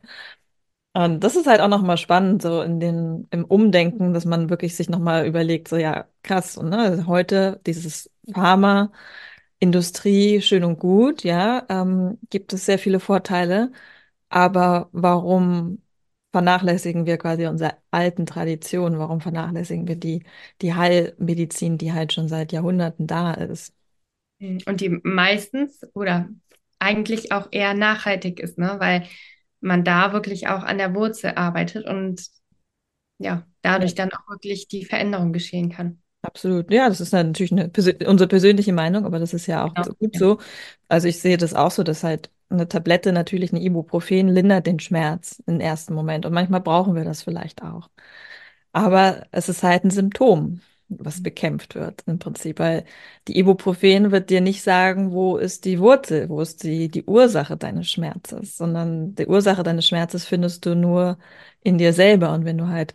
Und 0.94 1.24
das 1.24 1.36
ist 1.36 1.48
halt 1.48 1.62
auch 1.62 1.68
nochmal 1.68 1.98
spannend, 1.98 2.42
so 2.42 2.62
in 2.62 2.80
den, 2.80 3.28
im 3.32 3.46
Umdenken, 3.46 4.14
dass 4.14 4.26
man 4.26 4.50
wirklich 4.50 4.76
sich 4.76 4.90
nochmal 4.90 5.26
überlegt, 5.28 5.68
so 5.68 5.78
ja, 5.78 6.08
krass, 6.24 6.58
und 6.58 6.70
ne, 6.70 6.80
also 6.80 7.06
heute 7.08 7.62
dieses 7.66 8.10
Pharma, 8.34 8.92
Industrie 9.60 10.42
schön 10.42 10.64
und 10.64 10.80
gut, 10.80 11.24
ja, 11.24 11.66
ähm, 11.70 12.18
gibt 12.30 12.54
es 12.54 12.66
sehr 12.66 12.80
viele 12.80 13.00
Vorteile, 13.02 13.72
aber 14.30 14.90
warum 14.94 15.82
vernachlässigen 16.32 17.06
wir 17.06 17.18
quasi 17.18 17.46
unsere 17.48 17.78
alten 17.92 18.26
Traditionen? 18.26 19.00
Warum 19.00 19.20
vernachlässigen 19.22 19.88
wir 19.88 19.96
die, 19.98 20.24
die 20.62 20.76
Heilmedizin, 20.76 21.78
die 21.78 21.92
halt 21.94 22.14
schon 22.14 22.28
seit 22.30 22.52
Jahrhunderten 22.54 23.08
da 23.08 23.34
ist? 23.34 23.74
Und 24.66 24.80
die 24.82 24.90
meistens 25.04 25.82
oder 25.94 26.30
eigentlich 26.80 27.32
auch 27.34 27.50
eher 27.52 27.74
nachhaltig 27.74 28.40
ist, 28.40 28.58
ne? 28.58 28.76
Weil 28.80 29.06
man 29.60 29.84
da 29.84 30.14
wirklich 30.14 30.48
auch 30.48 30.64
an 30.64 30.78
der 30.78 30.96
Wurzel 30.96 31.32
arbeitet 31.36 31.86
und 31.86 32.26
ja, 33.20 33.48
dadurch 33.62 33.96
dann 33.96 34.12
auch 34.14 34.28
wirklich 34.30 34.68
die 34.68 34.86
Veränderung 34.86 35.34
geschehen 35.34 35.70
kann. 35.72 36.02
Absolut. 36.22 36.70
Ja, 36.72 36.90
das 36.90 37.00
ist 37.00 37.14
natürlich 37.14 37.52
eine, 37.52 37.72
unsere 38.08 38.28
persönliche 38.28 38.74
Meinung, 38.74 39.06
aber 39.06 39.20
das 39.20 39.34
ist 39.34 39.48
ja 39.48 39.66
auch 39.66 39.74
genau. 39.74 39.94
gut 40.00 40.18
so. 40.18 40.38
Also 40.90 41.08
ich 41.08 41.20
sehe 41.20 41.38
das 41.38 41.54
auch 41.54 41.72
so, 41.72 41.84
dass 41.84 42.04
halt 42.04 42.30
eine 42.50 42.68
Tablette 42.68 43.14
natürlich 43.14 43.54
eine 43.54 43.62
Ibuprofen 43.62 44.28
lindert 44.28 44.68
den 44.68 44.80
Schmerz 44.80 45.42
im 45.46 45.60
ersten 45.62 45.94
Moment 45.94 46.26
und 46.26 46.34
manchmal 46.34 46.62
brauchen 46.62 46.96
wir 46.96 47.06
das 47.06 47.24
vielleicht 47.24 47.64
auch. 47.64 47.90
Aber 48.74 49.28
es 49.32 49.50
ist 49.50 49.64
halt 49.64 49.86
ein 49.86 49.92
Symptom, 49.92 50.62
was 50.90 51.20
mhm. 51.20 51.24
bekämpft 51.24 51.76
wird 51.76 52.04
im 52.08 52.20
Prinzip, 52.20 52.60
weil 52.60 52.86
die 53.28 53.38
Ibuprofen 53.40 54.12
wird 54.12 54.30
dir 54.30 54.42
nicht 54.42 54.64
sagen, 54.64 55.12
wo 55.12 55.38
ist 55.38 55.66
die 55.66 55.80
Wurzel, 55.80 56.30
wo 56.30 56.42
ist 56.42 56.64
die, 56.64 56.90
die 56.90 57.04
Ursache 57.06 57.58
deines 57.58 57.90
Schmerzes, 57.90 58.58
sondern 58.58 59.16
die 59.16 59.28
Ursache 59.28 59.64
deines 59.64 59.88
Schmerzes 59.88 60.26
findest 60.26 60.66
du 60.66 60.76
nur 60.76 61.18
in 61.64 61.78
dir 61.78 61.94
selber. 61.94 62.34
Und 62.34 62.46
wenn 62.46 62.58
du 62.58 62.68
halt 62.68 62.94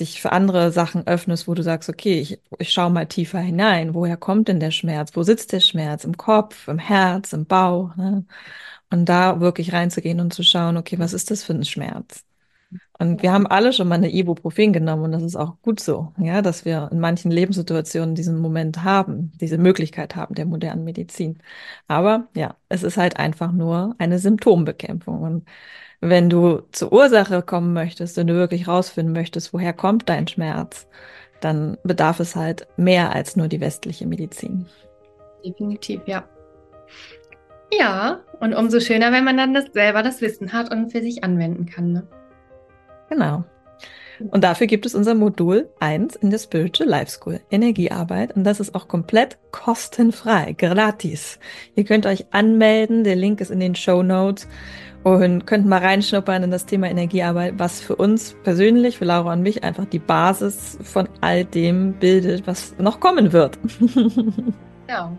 dich 0.00 0.20
für 0.20 0.32
andere 0.32 0.72
Sachen 0.72 1.06
öffnest, 1.06 1.48
wo 1.48 1.54
du 1.54 1.62
sagst, 1.62 1.88
okay, 1.88 2.20
ich, 2.20 2.40
ich 2.58 2.72
schaue 2.72 2.90
mal 2.90 3.06
tiefer 3.06 3.38
hinein. 3.40 3.94
Woher 3.94 4.16
kommt 4.16 4.48
denn 4.48 4.60
der 4.60 4.70
Schmerz? 4.72 5.10
Wo 5.14 5.22
sitzt 5.22 5.52
der 5.52 5.60
Schmerz? 5.60 6.04
Im 6.04 6.16
Kopf, 6.16 6.68
im 6.68 6.78
Herz, 6.78 7.32
im 7.32 7.46
Bauch? 7.46 7.94
Ne? 7.96 8.24
Und 8.90 9.06
da 9.08 9.40
wirklich 9.40 9.72
reinzugehen 9.72 10.20
und 10.20 10.34
zu 10.34 10.42
schauen, 10.42 10.76
okay, 10.76 10.98
was 10.98 11.12
ist 11.12 11.30
das 11.30 11.44
für 11.44 11.54
ein 11.54 11.64
Schmerz? 11.64 12.24
Und 12.98 13.22
wir 13.22 13.32
haben 13.32 13.46
alle 13.46 13.72
schon 13.72 13.88
mal 13.88 13.96
eine 13.96 14.12
Ibuprofen 14.12 14.72
genommen 14.72 15.04
und 15.04 15.12
das 15.12 15.22
ist 15.22 15.36
auch 15.36 15.60
gut 15.62 15.80
so, 15.80 16.12
ja, 16.18 16.42
dass 16.42 16.64
wir 16.64 16.88
in 16.92 17.00
manchen 17.00 17.30
Lebenssituationen 17.30 18.14
diesen 18.14 18.38
Moment 18.38 18.82
haben, 18.84 19.32
diese 19.40 19.58
Möglichkeit 19.58 20.14
haben 20.16 20.34
der 20.34 20.46
modernen 20.46 20.84
Medizin. 20.84 21.38
Aber 21.88 22.28
ja, 22.34 22.56
es 22.68 22.82
ist 22.82 22.96
halt 22.96 23.16
einfach 23.18 23.52
nur 23.52 23.94
eine 23.98 24.18
Symptombekämpfung. 24.18 25.22
Und 25.22 25.44
wenn 26.08 26.28
du 26.28 26.62
zur 26.72 26.92
Ursache 26.92 27.42
kommen 27.42 27.72
möchtest, 27.72 28.16
wenn 28.16 28.26
du 28.26 28.34
wirklich 28.34 28.68
rausfinden 28.68 29.14
möchtest, 29.14 29.52
woher 29.52 29.72
kommt 29.72 30.08
dein 30.08 30.28
Schmerz, 30.28 30.86
dann 31.40 31.78
bedarf 31.82 32.20
es 32.20 32.36
halt 32.36 32.66
mehr 32.76 33.14
als 33.14 33.36
nur 33.36 33.48
die 33.48 33.60
westliche 33.60 34.06
Medizin. 34.06 34.66
Definitiv, 35.44 36.02
ja. 36.06 36.24
Ja, 37.78 38.20
und 38.40 38.54
umso 38.54 38.80
schöner, 38.80 39.12
wenn 39.12 39.24
man 39.24 39.36
dann 39.36 39.54
das 39.54 39.66
selber 39.72 40.02
das 40.02 40.20
Wissen 40.20 40.52
hat 40.52 40.70
und 40.70 40.92
für 40.92 41.00
sich 41.00 41.24
anwenden 41.24 41.66
kann. 41.66 41.92
Ne? 41.92 42.06
Genau. 43.08 43.44
Und 44.30 44.44
dafür 44.44 44.68
gibt 44.68 44.86
es 44.86 44.94
unser 44.94 45.14
Modul 45.14 45.68
1 45.80 46.16
in 46.16 46.30
der 46.30 46.38
Spiritual 46.38 46.88
Life 46.88 47.10
School, 47.10 47.40
Energiearbeit. 47.50 48.36
Und 48.36 48.44
das 48.44 48.60
ist 48.60 48.74
auch 48.74 48.86
komplett 48.86 49.38
kostenfrei, 49.50 50.52
gratis. 50.52 51.40
Ihr 51.74 51.84
könnt 51.84 52.06
euch 52.06 52.26
anmelden, 52.32 53.02
der 53.02 53.16
Link 53.16 53.40
ist 53.40 53.50
in 53.50 53.60
den 53.60 53.74
Show 53.74 54.02
Notes 54.02 54.46
und 55.04 55.46
könnt 55.46 55.66
mal 55.66 55.80
reinschnuppern 55.80 56.42
in 56.42 56.50
das 56.50 56.66
Thema 56.66 56.88
Energiearbeit, 56.88 57.54
was 57.58 57.80
für 57.80 57.94
uns 57.94 58.34
persönlich, 58.42 58.98
für 58.98 59.04
Laura 59.04 59.34
und 59.34 59.42
mich 59.42 59.62
einfach 59.62 59.84
die 59.84 59.98
Basis 59.98 60.78
von 60.82 61.08
all 61.20 61.44
dem 61.44 61.92
bildet, 61.92 62.46
was 62.46 62.76
noch 62.78 62.98
kommen 62.98 63.32
wird. 63.32 63.58
Ja. 64.86 65.10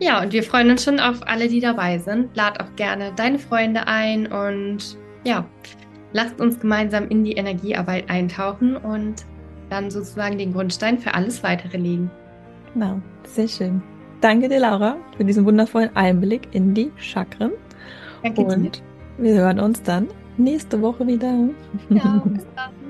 Ja, 0.00 0.22
und 0.22 0.32
wir 0.32 0.42
freuen 0.42 0.70
uns 0.70 0.84
schon 0.84 0.98
auf 0.98 1.18
alle, 1.26 1.48
die 1.48 1.60
dabei 1.60 1.98
sind. 1.98 2.34
Lad 2.34 2.60
auch 2.60 2.74
gerne 2.76 3.12
deine 3.14 3.38
Freunde 3.38 3.86
ein 3.86 4.26
und 4.26 4.96
ja, 5.22 5.44
lasst 6.14 6.40
uns 6.40 6.58
gemeinsam 6.58 7.08
in 7.08 7.24
die 7.24 7.32
Energiearbeit 7.32 8.08
eintauchen 8.08 8.76
und 8.76 9.26
dann 9.68 9.90
sozusagen 9.90 10.38
den 10.38 10.54
Grundstein 10.54 10.98
für 10.98 11.12
alles 11.12 11.42
weitere 11.42 11.76
legen. 11.76 12.10
Genau, 12.72 13.00
sehr 13.24 13.48
schön. 13.48 13.82
Danke 14.20 14.48
dir, 14.48 14.60
Laura, 14.60 14.96
für 15.16 15.24
diesen 15.24 15.44
wundervollen 15.44 15.94
Einblick 15.94 16.48
in 16.52 16.72
die 16.72 16.90
Chakren. 16.96 17.52
Danke 18.24 18.42
und 18.42 18.62
dir. 18.62 18.82
wir 19.18 19.34
hören 19.34 19.60
uns 19.60 19.82
dann 19.82 20.08
nächste 20.36 20.80
Woche 20.80 21.06
wieder. 21.06 21.32
Ja, 21.90 22.22
bis 22.24 22.46
dann. 22.56 22.70